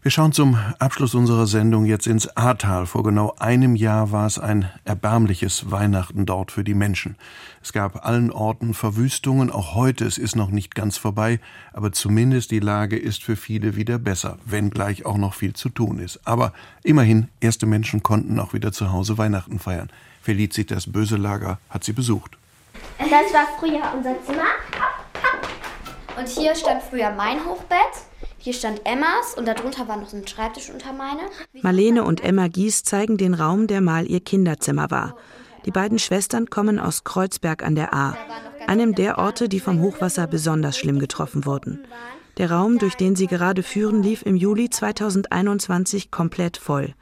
Wir 0.09 0.13
schauen 0.13 0.33
zum 0.33 0.59
Abschluss 0.79 1.15
unserer 1.15 1.47
Sendung 1.47 1.85
jetzt 1.85 2.07
ins 2.07 2.35
Ahrtal. 2.35 2.87
Vor 2.87 3.03
genau 3.03 3.35
einem 3.39 3.77
Jahr 3.77 4.11
war 4.11 4.25
es 4.25 4.39
ein 4.39 4.71
erbärmliches 4.87 5.71
Weihnachten 5.71 6.25
dort 6.25 6.51
für 6.51 6.65
die 6.65 6.73
Menschen. 6.73 7.19
Es 7.63 7.75
gab 7.75 8.07
allen 8.07 8.33
Orten 8.33 8.73
Verwüstungen, 8.73 9.51
auch 9.51 9.75
heute, 9.75 10.07
es 10.07 10.17
ist 10.17 10.35
noch 10.35 10.49
nicht 10.49 10.75
ganz 10.75 10.97
vorbei, 10.97 11.41
aber 11.75 11.93
zumindest 11.93 12.53
die 12.53 12.61
Lage 12.61 12.97
ist 12.97 13.23
für 13.23 13.37
viele 13.37 13.77
wieder 13.77 13.99
besser, 13.99 14.39
wenngleich 14.47 15.05
auch 15.05 15.19
noch 15.19 15.35
viel 15.35 15.53
zu 15.53 15.69
tun 15.69 15.99
ist. 15.99 16.27
Aber 16.27 16.55
immerhin, 16.83 17.29
erste 17.41 17.67
Menschen 17.67 18.03
konnten 18.03 18.41
auch 18.41 18.55
wieder 18.55 18.73
zu 18.73 18.91
Hause 18.91 19.19
Weihnachten 19.19 19.59
feiern. 19.59 19.91
Felicitas 20.23 20.91
Böselager 20.91 21.59
hat 21.69 21.85
sie 21.85 21.93
besucht. 21.93 22.39
Das 22.99 23.11
war 23.11 23.47
früher 23.61 23.83
unser 23.95 24.15
Zimmer. 24.25 24.49
Und 26.17 26.29
hier 26.29 26.55
stand 26.55 26.83
früher 26.83 27.11
mein 27.11 27.45
Hochbett. 27.45 28.09
Hier 28.39 28.53
stand 28.53 28.81
Emmas 28.85 29.35
und 29.37 29.47
darunter 29.47 29.89
war 29.89 29.97
noch 29.97 30.09
so 30.09 30.17
ein 30.17 30.27
Schreibtisch 30.27 30.71
unter 30.71 30.93
meine. 30.93 31.23
Marlene 31.61 32.05
und 32.05 32.23
Emma 32.23 32.47
Gies 32.47 32.85
zeigen 32.85 33.17
den 33.17 33.35
Raum, 33.35 33.67
der 33.67 33.81
mal 33.81 34.07
ihr 34.07 34.21
Kinderzimmer 34.21 34.91
war. 34.91 35.17
Die 35.67 35.73
beiden 35.73 35.99
Schwestern 35.99 36.49
kommen 36.49 36.79
aus 36.79 37.03
Kreuzberg 37.03 37.65
an 37.65 37.75
der 37.75 37.93
Ahr, 37.93 38.17
einem 38.67 38.95
der 38.95 39.19
Orte, 39.19 39.49
die 39.49 39.61
vom 39.61 39.81
Hochwasser 39.81 40.27
besonders 40.29 40.79
schlimm 40.79 41.01
getroffen 41.01 41.45
wurden. 41.45 41.85
Der 42.39 42.53
Raum, 42.53 42.79
durch 42.79 42.95
den 42.95 43.17
sie 43.17 43.27
gerade 43.27 43.65
führen, 43.65 44.03
lief 44.03 44.23
im 44.23 44.37
Juli 44.37 44.71
2021 44.71 46.13
komplett 46.13 46.57
voll. 46.57 46.95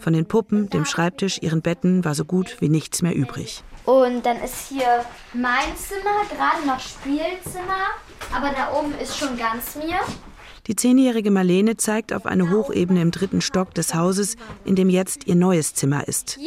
Von 0.00 0.12
den 0.12 0.26
Puppen, 0.26 0.68
dem 0.70 0.84
Schreibtisch, 0.84 1.38
ihren 1.40 1.62
Betten 1.62 2.04
war 2.04 2.16
so 2.16 2.24
gut 2.24 2.56
wie 2.60 2.68
nichts 2.68 3.00
mehr 3.00 3.14
übrig. 3.14 3.62
Und 3.84 4.26
dann 4.26 4.38
ist 4.42 4.68
hier 4.68 5.04
mein 5.32 5.76
Zimmer, 5.76 6.24
gerade 6.28 6.66
noch 6.66 6.80
Spielzimmer, 6.80 7.90
aber 8.34 8.50
da 8.50 8.72
oben 8.72 8.92
ist 8.98 9.16
schon 9.16 9.36
ganz 9.38 9.76
mir. 9.76 10.00
Die 10.70 10.76
zehnjährige 10.76 11.32
Marlene 11.32 11.76
zeigt 11.76 12.12
auf 12.12 12.26
eine 12.26 12.48
Hochebene 12.48 13.02
im 13.02 13.10
dritten 13.10 13.40
Stock 13.40 13.74
des 13.74 13.92
Hauses, 13.92 14.36
in 14.64 14.76
dem 14.76 14.88
jetzt 14.88 15.26
ihr 15.26 15.34
neues 15.34 15.74
Zimmer 15.74 16.06
ist. 16.06 16.38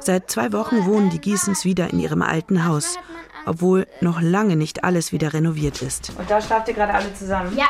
Seit 0.00 0.28
zwei 0.32 0.52
Wochen 0.52 0.84
wohnen 0.84 1.10
die 1.10 1.20
Giesens 1.20 1.64
wieder 1.64 1.88
in 1.88 2.00
ihrem 2.00 2.22
alten 2.22 2.64
Haus, 2.64 2.98
obwohl 3.46 3.86
noch 4.00 4.20
lange 4.20 4.56
nicht 4.56 4.82
alles 4.82 5.12
wieder 5.12 5.32
renoviert 5.32 5.80
ist. 5.80 6.10
Und 6.18 6.28
da 6.28 6.40
schlaft 6.40 6.66
ihr 6.66 6.74
gerade 6.74 6.92
alle 6.92 7.14
zusammen? 7.14 7.56
Ja. 7.56 7.68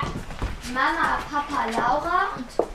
Mama, 0.73 1.19
Papa, 1.31 1.67
Laura 1.77 2.29
und 2.39 2.67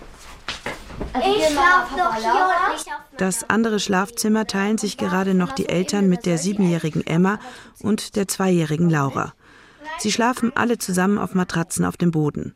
also 1.11 1.27
ich 1.27 1.45
schlafe 1.47 1.97
noch 1.97 2.15
hier 2.15 2.93
Das 3.17 3.49
andere 3.49 3.79
Schlafzimmer 3.79 4.45
teilen 4.45 4.77
sich 4.77 4.95
gerade 4.95 5.33
noch 5.33 5.53
die 5.53 5.69
Eltern 5.69 6.07
mit 6.07 6.27
der 6.27 6.37
siebenjährigen 6.37 7.03
Emma 7.07 7.39
und 7.81 8.15
der 8.15 8.27
zweijährigen 8.27 8.91
Laura. 8.91 9.33
Sie 9.97 10.11
schlafen 10.11 10.51
alle 10.55 10.77
zusammen 10.77 11.17
auf 11.17 11.33
Matratzen 11.33 11.83
auf 11.83 11.97
dem 11.97 12.11
Boden. 12.11 12.53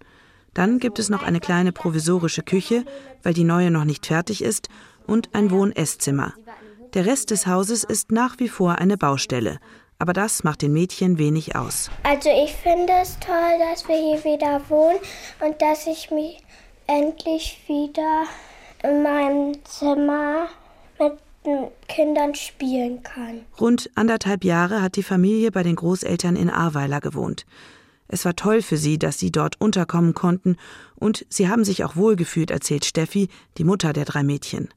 Dann 0.58 0.80
gibt 0.80 0.98
es 0.98 1.12
noch 1.12 1.22
eine 1.22 1.39
kleine 1.39 1.72
provisorische 1.72 2.41
Küche, 2.41 2.84
weil 3.22 3.36
die 3.36 3.43
neue 3.43 3.70
noch 3.70 3.84
nicht 3.84 4.08
fertig 4.08 4.43
ist, 4.43 4.70
und 5.06 5.30
ein 5.36 5.52
Wohn-Esszimmer. 5.52 6.34
Der 6.96 7.06
Rest 7.06 7.30
des 7.30 7.46
Hauses 7.46 7.84
ist 7.84 8.12
nach 8.12 8.39
wie 8.39 8.50
vor 8.50 8.80
eine 8.80 8.98
Baustelle. 8.98 9.60
Aber 10.00 10.13
das 10.13 10.43
macht 10.43 10.63
den 10.63 10.74
Mädchen 10.74 11.20
wenig 11.20 11.56
aus. 11.56 11.91
Also 12.02 12.30
ich 12.30 12.54
finde 12.54 12.91
es 13.00 13.20
toll, 13.20 13.60
dass 13.60 13.88
wir 13.88 13.98
hier 13.98 14.24
wieder 14.24 14.60
wohnen 14.67 14.98
und 15.46 15.62
dass 15.62 15.86
ich 15.86 16.10
mich 16.10 16.39
endlich 16.88 17.62
wieder 17.67 18.24
in 18.82 19.04
meinem 19.04 19.63
Zimmer 19.63 20.48
mit 21.00 21.13
den 21.46 21.67
Kindern 21.88 22.34
spielen 22.34 23.04
kann. 23.04 23.41
Rund 23.62 23.91
anderthalb 23.93 24.43
Jahre 24.43 24.82
hat 24.82 24.96
die 24.96 25.04
Familie 25.04 25.52
bei 25.52 25.62
den 25.62 25.76
Großeltern 25.76 26.36
in 26.36 26.50
Ahrweiler 26.50 27.00
gewohnt. 27.00 27.46
Es 28.08 28.26
war 28.26 28.36
toll 28.36 28.62
für 28.62 28.78
sie, 28.78 28.98
dass 28.98 29.20
sie 29.20 29.32
dort 29.32 29.60
unterkommen 29.60 30.13
konnten, 30.13 30.58
und 30.96 31.26
sie 31.30 31.50
haben 31.50 31.63
sich 31.63 31.84
auch 31.84 31.96
wohlgefühlt, 31.96 32.52
erzählt 32.52 32.86
Steffi, 32.86 33.30
die 33.58 33.63
Mutter 33.63 33.93
der 33.93 34.06
drei 34.06 34.24
Mädchen. 34.24 34.70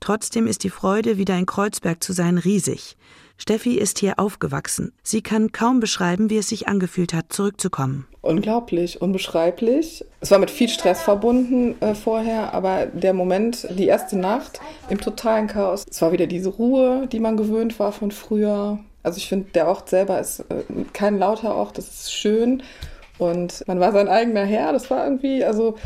Trotzdem 0.00 0.46
ist 0.46 0.64
die 0.64 0.70
Freude, 0.70 1.18
wieder 1.18 1.36
in 1.36 1.46
Kreuzberg 1.46 2.02
zu 2.02 2.12
sein, 2.12 2.38
riesig. 2.38 2.96
Steffi 3.36 3.76
ist 3.76 3.98
hier 3.98 4.18
aufgewachsen. 4.18 4.92
Sie 5.02 5.22
kann 5.22 5.50
kaum 5.52 5.80
beschreiben, 5.80 6.28
wie 6.28 6.36
es 6.36 6.48
sich 6.48 6.68
angefühlt 6.68 7.14
hat, 7.14 7.32
zurückzukommen. 7.32 8.06
Unglaublich, 8.20 9.00
unbeschreiblich. 9.00 10.04
Es 10.20 10.30
war 10.30 10.38
mit 10.38 10.50
viel 10.50 10.68
Stress 10.68 11.02
verbunden 11.02 11.80
äh, 11.80 11.94
vorher, 11.94 12.52
aber 12.52 12.86
der 12.86 13.14
Moment, 13.14 13.66
die 13.70 13.86
erste 13.86 14.18
Nacht 14.18 14.60
im 14.90 15.00
totalen 15.00 15.46
Chaos, 15.46 15.86
es 15.90 16.02
war 16.02 16.12
wieder 16.12 16.26
diese 16.26 16.50
Ruhe, 16.50 17.08
die 17.10 17.20
man 17.20 17.38
gewöhnt 17.38 17.78
war 17.78 17.92
von 17.92 18.10
früher. 18.10 18.78
Also 19.02 19.18
ich 19.18 19.28
finde, 19.28 19.50
der 19.52 19.66
Ort 19.68 19.88
selber 19.88 20.20
ist 20.20 20.40
äh, 20.40 20.64
kein 20.92 21.18
lauter 21.18 21.54
Ort, 21.54 21.78
das 21.78 21.88
ist 21.88 22.12
schön 22.12 22.62
und 23.18 23.64
man 23.66 23.80
war 23.80 23.92
sein 23.92 24.08
eigener 24.08 24.44
Herr. 24.44 24.72
Das 24.72 24.90
war 24.90 25.04
irgendwie, 25.04 25.44
also 25.44 25.76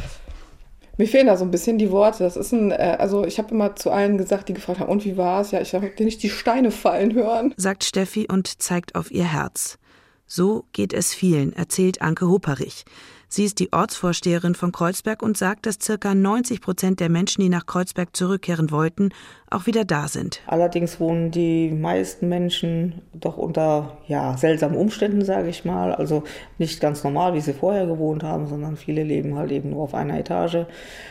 mir 0.97 1.09
fehlen 1.09 1.27
da 1.27 1.37
so 1.37 1.45
ein 1.45 1.51
bisschen 1.51 1.79
die 1.79 1.91
Worte. 1.91 2.23
Das 2.25 2.37
ist 2.37 2.53
ein, 2.53 2.71
äh, 2.71 2.97
also 2.99 3.25
ich 3.25 3.39
habe 3.39 3.53
immer 3.53 3.75
zu 3.77 3.91
allen 3.91 4.19
gesagt, 4.19 4.49
die 4.49 4.55
gefragt 4.55 4.81
haben, 4.81 4.91
und 4.91 5.05
wie 5.05 5.17
war 5.17 5.41
es? 5.41 5.51
Ja, 5.51 5.61
ich 5.61 5.75
habe 5.75 5.91
nicht 5.99 6.23
die 6.23 6.31
Steine 6.31 6.71
fallen 6.71 7.15
hören. 7.15 7.55
Sagt 7.57 7.85
Steffi 7.85 8.27
und 8.31 8.63
zeigt 8.63 8.95
auf 8.95 9.11
ihr 9.11 9.25
Herz. 9.25 9.79
So 10.27 10.65
geht 10.73 10.93
es 10.93 11.13
vielen, 11.13 11.53
erzählt 11.53 12.01
Anke 12.01 12.29
Hupperich. 12.29 12.85
Sie 13.29 13.45
ist 13.45 13.59
die 13.59 13.73
Ortsvorsteherin 13.73 14.55
von 14.55 14.73
Kreuzberg 14.73 15.23
und 15.23 15.37
sagt, 15.37 15.67
dass 15.67 15.79
circa 15.81 16.15
90 16.15 16.61
Prozent 16.61 17.01
der 17.01 17.09
Menschen, 17.09 17.41
die 17.41 17.49
nach 17.49 17.67
Kreuzberg 17.67 18.15
zurückkehren 18.15 18.71
wollten, 18.71 19.11
auch 19.51 19.67
wieder 19.67 19.85
da 19.85 20.09
sind. 20.09 20.41
Allerdings 20.47 21.01
wohnen 21.01 21.31
die 21.31 21.71
meisten 21.71 22.29
Menschen 22.29 23.03
doch 23.13 23.37
unter 23.37 23.99
ja, 24.07 24.37
seltsamen 24.37 24.77
Umständen, 24.77 25.25
sage 25.25 25.49
ich 25.49 25.65
mal. 25.65 25.95
Also 25.95 26.25
nicht 26.59 26.81
ganz 26.81 27.05
normal, 27.05 27.35
wie 27.35 27.41
sie 27.41 27.55
vorher 27.55 27.87
gewohnt 27.87 28.23
haben, 28.23 28.47
sondern 28.47 28.77
viele 28.77 29.03
leben 29.03 29.37
halt 29.37 29.53
eben 29.53 29.71
nur 29.71 29.85
auf 29.85 29.95
einer 29.95 30.19
Etage, 30.19 30.67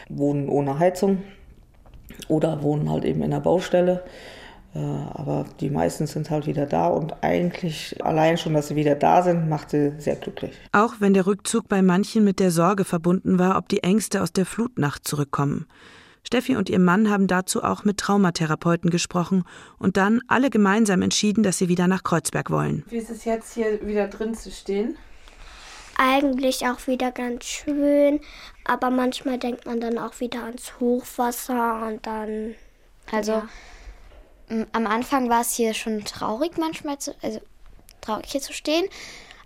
wohnen 0.09 0.49
ohne 0.49 0.79
Heizung 0.79 1.23
oder 2.27 2.61
wohnen 2.61 2.89
halt 2.89 3.05
eben 3.05 3.21
in 3.23 3.31
der 3.31 3.39
Baustelle. 3.39 4.03
Äh, 4.75 4.79
aber 4.79 5.45
die 5.59 5.69
meisten 5.69 6.07
sind 6.07 6.29
halt 6.29 6.47
wieder 6.47 6.65
da 6.65 6.87
und 6.87 7.15
eigentlich 7.21 8.03
allein 8.03 8.37
schon, 8.37 8.53
dass 8.53 8.69
sie 8.69 8.75
wieder 8.75 8.95
da 8.95 9.21
sind, 9.21 9.47
macht 9.47 9.69
sie 9.69 9.93
sehr 9.99 10.15
glücklich. 10.15 10.53
Auch 10.71 10.95
wenn 10.99 11.13
der 11.13 11.27
Rückzug 11.27 11.67
bei 11.67 11.81
manchen 11.81 12.23
mit 12.23 12.39
der 12.39 12.49
Sorge 12.49 12.83
verbunden 12.83 13.37
war, 13.37 13.57
ob 13.57 13.69
die 13.69 13.83
Ängste 13.83 14.23
aus 14.23 14.33
der 14.33 14.45
Flutnacht 14.45 15.07
zurückkommen. 15.07 15.67
Steffi 16.25 16.55
und 16.55 16.69
ihr 16.69 16.79
Mann 16.79 17.09
haben 17.09 17.27
dazu 17.27 17.63
auch 17.63 17.83
mit 17.83 17.97
Traumatherapeuten 17.97 18.89
gesprochen 18.89 19.43
und 19.77 19.97
dann 19.97 20.21
alle 20.27 20.49
gemeinsam 20.49 21.01
entschieden, 21.01 21.43
dass 21.43 21.57
sie 21.57 21.67
wieder 21.67 21.87
nach 21.87 22.03
Kreuzberg 22.03 22.49
wollen. 22.49 22.83
Wie 22.89 22.97
ist 22.97 23.09
es 23.09 23.25
jetzt 23.25 23.53
hier 23.53 23.85
wieder 23.85 24.07
drin 24.07 24.33
zu 24.33 24.49
stehen? 24.49 24.95
Eigentlich 25.97 26.65
auch 26.65 26.87
wieder 26.87 27.11
ganz 27.11 27.45
schön, 27.45 28.19
aber 28.63 28.89
manchmal 28.89 29.37
denkt 29.37 29.67
man 29.67 29.79
dann 29.79 29.99
auch 29.99 30.19
wieder 30.19 30.45
ans 30.45 30.79
Hochwasser 30.79 31.85
und 31.87 32.07
dann. 32.07 32.55
Also. 33.11 33.33
Ja 33.33 33.49
am 34.71 34.87
Anfang 34.87 35.29
war 35.29 35.41
es 35.41 35.53
hier 35.53 35.73
schon 35.73 36.03
traurig 36.05 36.57
manchmal, 36.57 36.97
zu, 36.99 37.13
also 37.21 37.39
traurig 38.01 38.25
hier 38.27 38.41
zu 38.41 38.53
stehen. 38.53 38.85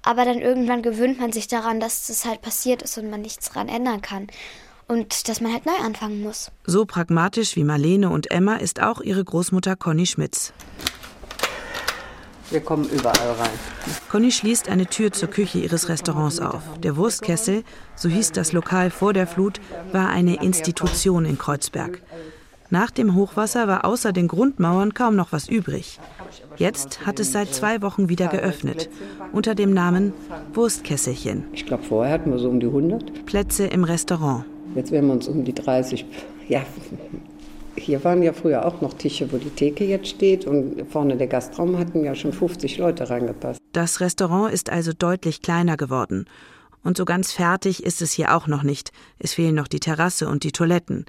Aber 0.04 0.24
dann 0.26 0.40
irgendwann 0.40 0.82
gewöhnt 0.82 1.20
man 1.20 1.32
sich 1.32 1.48
daran, 1.48 1.80
dass 1.80 2.08
das 2.08 2.26
halt 2.26 2.42
passiert 2.42 2.82
ist 2.82 2.98
und 2.98 3.10
man 3.10 3.22
nichts 3.22 3.50
daran 3.50 3.68
ändern 3.68 4.02
kann. 4.02 4.28
Und 4.88 5.28
dass 5.28 5.42
man 5.42 5.52
halt 5.52 5.66
neu 5.66 5.76
anfangen 5.84 6.22
muss. 6.22 6.50
So 6.66 6.86
pragmatisch 6.86 7.58
wie 7.58 7.66
Marlene 7.66 8.10
und 8.10 8.32
Emma 8.32 8.56
ist 8.56 8.82
auch 8.82 9.02
ihre 9.02 9.24
Großmutter 9.24 9.76
Conny 9.76 10.06
Schmitz. 10.06 10.54
Wir 12.50 12.62
kommen 12.62 12.90
überall 12.90 13.32
rein. 13.34 13.60
Conny 14.10 14.32
schließt 14.32 14.70
eine 14.70 14.86
Tür 14.86 15.12
zur 15.12 15.30
Küche 15.30 15.60
ihres 15.60 15.90
Restaurants 15.90 16.40
auf. 16.40 16.62
Der 16.80 16.96
Wurstkessel, 16.96 17.66
so 17.96 18.08
hieß 18.08 18.32
das 18.32 18.54
Lokal 18.54 18.90
vor 18.90 19.12
der 19.12 19.28
Flut, 19.28 19.60
war 19.92 20.08
eine 20.08 20.42
Institution 20.42 21.26
in 21.26 21.38
Kreuzberg. 21.38 22.02
Nach 22.70 22.92
dem 22.92 23.16
Hochwasser 23.16 23.68
war 23.68 23.86
außer 23.86 24.12
den 24.12 24.28
Grundmauern 24.28 24.94
kaum 24.94 25.16
noch 25.16 25.32
was 25.32 25.48
übrig. 25.48 26.00
Jetzt 26.58 27.06
hat 27.06 27.20
es 27.20 27.32
seit 27.32 27.54
zwei 27.54 27.82
Wochen 27.82 28.10
wieder 28.10 28.28
geöffnet, 28.28 28.90
unter 29.32 29.56
dem 29.56 29.74
Namen 29.74 30.14
Wurstkesselchen. 30.54 31.46
Ich 31.54 31.66
glaube, 31.66 31.84
vorher 31.84 32.14
hatten 32.14 32.32
wir 32.32 32.40
so 32.40 32.50
um 32.50 32.60
die 32.60 32.68
100. 32.68 33.26
Plätze 33.26 33.68
im 33.68 33.86
Restaurant. 33.86 34.44
Jetzt 34.76 34.92
werden 34.92 35.08
wir 35.08 35.14
uns 35.14 35.30
um 35.30 35.46
die 35.46 35.54
30. 35.54 36.06
Ja, 36.50 36.62
hier 37.78 38.04
waren 38.04 38.22
ja 38.22 38.34
früher 38.34 38.66
auch 38.66 38.82
noch 38.82 38.94
Tische, 38.94 39.32
wo 39.32 39.38
die 39.38 39.50
Theke 39.50 39.86
jetzt 39.86 40.08
steht 40.08 40.46
und 40.46 40.86
vorne 40.90 41.16
der 41.16 41.28
Gastraum 41.28 41.78
hatten 41.78 42.04
ja 42.04 42.16
schon 42.16 42.34
50 42.34 42.78
Leute 42.80 43.10
reingepasst. 43.10 43.62
Das 43.72 44.02
Restaurant 44.02 44.52
ist 44.52 44.70
also 44.70 44.92
deutlich 44.92 45.42
kleiner 45.42 45.78
geworden. 45.78 46.26
Und 46.84 46.98
so 46.98 47.06
ganz 47.06 47.32
fertig 47.32 47.84
ist 47.84 48.02
es 48.02 48.12
hier 48.12 48.36
auch 48.36 48.48
noch 48.48 48.64
nicht. 48.64 48.92
Es 49.20 49.34
fehlen 49.34 49.56
noch 49.56 49.68
die 49.68 49.80
Terrasse 49.80 50.28
und 50.28 50.44
die 50.44 50.52
Toiletten. 50.52 51.06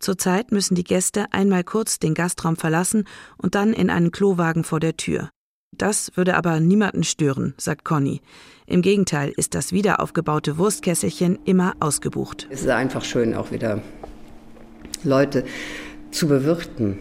Zurzeit 0.00 0.50
müssen 0.50 0.74
die 0.74 0.84
Gäste 0.84 1.26
einmal 1.30 1.62
kurz 1.62 1.98
den 1.98 2.14
Gastraum 2.14 2.56
verlassen 2.56 3.04
und 3.36 3.54
dann 3.54 3.72
in 3.74 3.90
einen 3.90 4.10
Klowagen 4.10 4.64
vor 4.64 4.80
der 4.80 4.96
Tür. 4.96 5.30
Das 5.76 6.10
würde 6.16 6.36
aber 6.36 6.58
niemanden 6.58 7.04
stören, 7.04 7.54
sagt 7.56 7.84
Conny. 7.84 8.20
Im 8.66 8.82
Gegenteil 8.82 9.32
ist 9.36 9.54
das 9.54 9.72
wiederaufgebaute 9.72 10.58
Wurstkesselchen 10.58 11.38
immer 11.44 11.74
ausgebucht. 11.80 12.48
Es 12.50 12.62
ist 12.62 12.68
einfach 12.68 13.04
schön, 13.04 13.34
auch 13.34 13.50
wieder 13.50 13.80
Leute 15.04 15.44
zu 16.10 16.28
bewirten. 16.28 16.98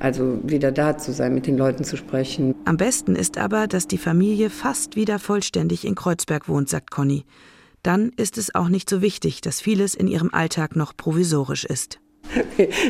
Also 0.00 0.40
wieder 0.44 0.72
da 0.72 0.96
zu 0.96 1.12
sein, 1.12 1.34
mit 1.34 1.46
den 1.46 1.58
Leuten 1.58 1.84
zu 1.84 1.96
sprechen. 1.96 2.54
Am 2.64 2.76
besten 2.76 3.16
ist 3.16 3.36
aber, 3.36 3.66
dass 3.66 3.88
die 3.88 3.98
Familie 3.98 4.48
fast 4.48 4.94
wieder 4.94 5.18
vollständig 5.18 5.84
in 5.84 5.96
Kreuzberg 5.96 6.48
wohnt, 6.48 6.68
sagt 6.68 6.90
Conny. 6.90 7.24
dann 7.82 8.10
ist 8.16 8.38
es 8.38 8.54
auch 8.54 8.68
nicht 8.68 8.90
so 8.90 9.02
wichtig, 9.02 9.40
dass 9.40 9.60
vieles 9.60 9.94
in 9.94 10.08
ihrem 10.08 10.32
Alltag 10.32 10.76
noch 10.76 10.96
provisorisch 10.96 11.64
ist. 11.64 12.00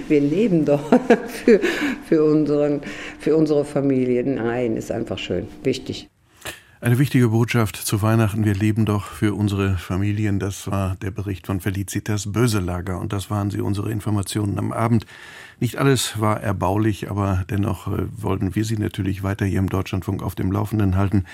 Wir 0.09 0.21
leben 0.21 0.65
doch 0.65 0.91
für, 1.29 1.61
für, 2.07 2.25
unseren, 2.25 2.81
für 3.19 3.37
unsere 3.37 3.65
Familie. 3.65 4.25
Nein, 4.25 4.77
ist 4.77 4.91
einfach 4.91 5.19
schön, 5.19 5.49
wichtig. 5.63 6.09
Eine 6.81 7.01
wichtige 7.01 7.31
Botschaft 7.31 7.75
zu 7.75 8.03
Weihnachten. 8.03 8.45
Wir 8.45 8.55
leben 8.55 8.85
doch 8.85 9.07
für 9.07 9.35
unsere 9.35 9.77
Familien. 9.79 10.39
Das 10.39 10.71
war 10.71 10.95
der 11.03 11.11
Bericht 11.11 11.47
von 11.47 11.61
Felicitas 11.61 12.31
Böselager. 12.31 13.01
Und 13.01 13.13
das 13.13 13.31
waren 13.31 13.51
sie, 13.51 13.61
unsere 13.61 13.91
Informationen 13.91 14.59
am 14.61 14.73
Abend. 14.73 15.05
Nicht 15.61 15.77
alles 15.77 16.21
war 16.21 16.41
erbaulich, 16.41 17.11
aber 17.11 17.45
dennoch 17.51 17.89
äh, 17.89 18.07
wollten 18.17 18.55
wir 18.55 18.65
Sie 18.65 18.77
natürlich 18.77 19.25
weiter 19.25 19.45
hier 19.45 19.59
im 19.59 19.69
Deutschlandfunk 19.69 20.23
auf 20.23 20.37
dem 20.37 20.53
Laufenden 20.53 20.97
halten. 20.97 21.25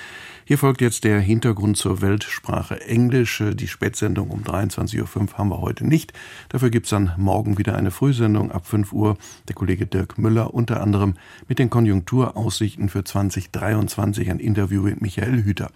Hier 0.46 0.56
folgt 0.56 0.80
jetzt 0.80 1.04
der 1.04 1.20
Hintergrund 1.20 1.76
zur 1.76 2.00
Weltsprache 2.00 2.80
Englisch. 2.86 3.42
Äh, 3.42 3.54
die 3.54 3.68
Spätsendung 3.68 4.30
um 4.30 4.42
23.05 4.42 5.18
Uhr 5.32 5.38
haben 5.38 5.50
wir 5.50 5.60
heute 5.60 5.86
nicht. 5.86 6.14
Dafür 6.48 6.70
gibt's 6.70 6.88
dann 6.88 7.12
morgen 7.18 7.58
wieder 7.58 7.76
eine 7.76 7.90
Frühsendung 7.90 8.50
ab 8.50 8.66
5 8.66 8.94
Uhr. 8.94 9.18
Der 9.48 9.54
Kollege 9.54 9.84
Dirk 9.84 10.16
Müller 10.16 10.54
unter 10.54 10.80
anderem 10.80 11.16
mit 11.46 11.58
den 11.58 11.68
Konjunkturaussichten 11.68 12.88
für 12.88 13.04
2023 13.04 14.30
ein 14.30 14.38
Interview 14.38 14.84
mit 14.84 15.02
Michael 15.02 15.44
Hüter. 15.44 15.70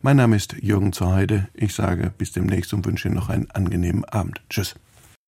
Mein 0.00 0.16
Name 0.16 0.34
ist 0.34 0.56
Jürgen 0.60 0.92
Zerheide. 0.92 1.46
Ich 1.54 1.72
sage 1.72 2.12
bis 2.18 2.32
demnächst 2.32 2.74
und 2.74 2.84
wünsche 2.84 3.06
Ihnen 3.06 3.16
noch 3.16 3.28
einen 3.28 3.48
angenehmen 3.52 4.04
Abend. 4.04 4.40
Tschüss. 4.50 4.74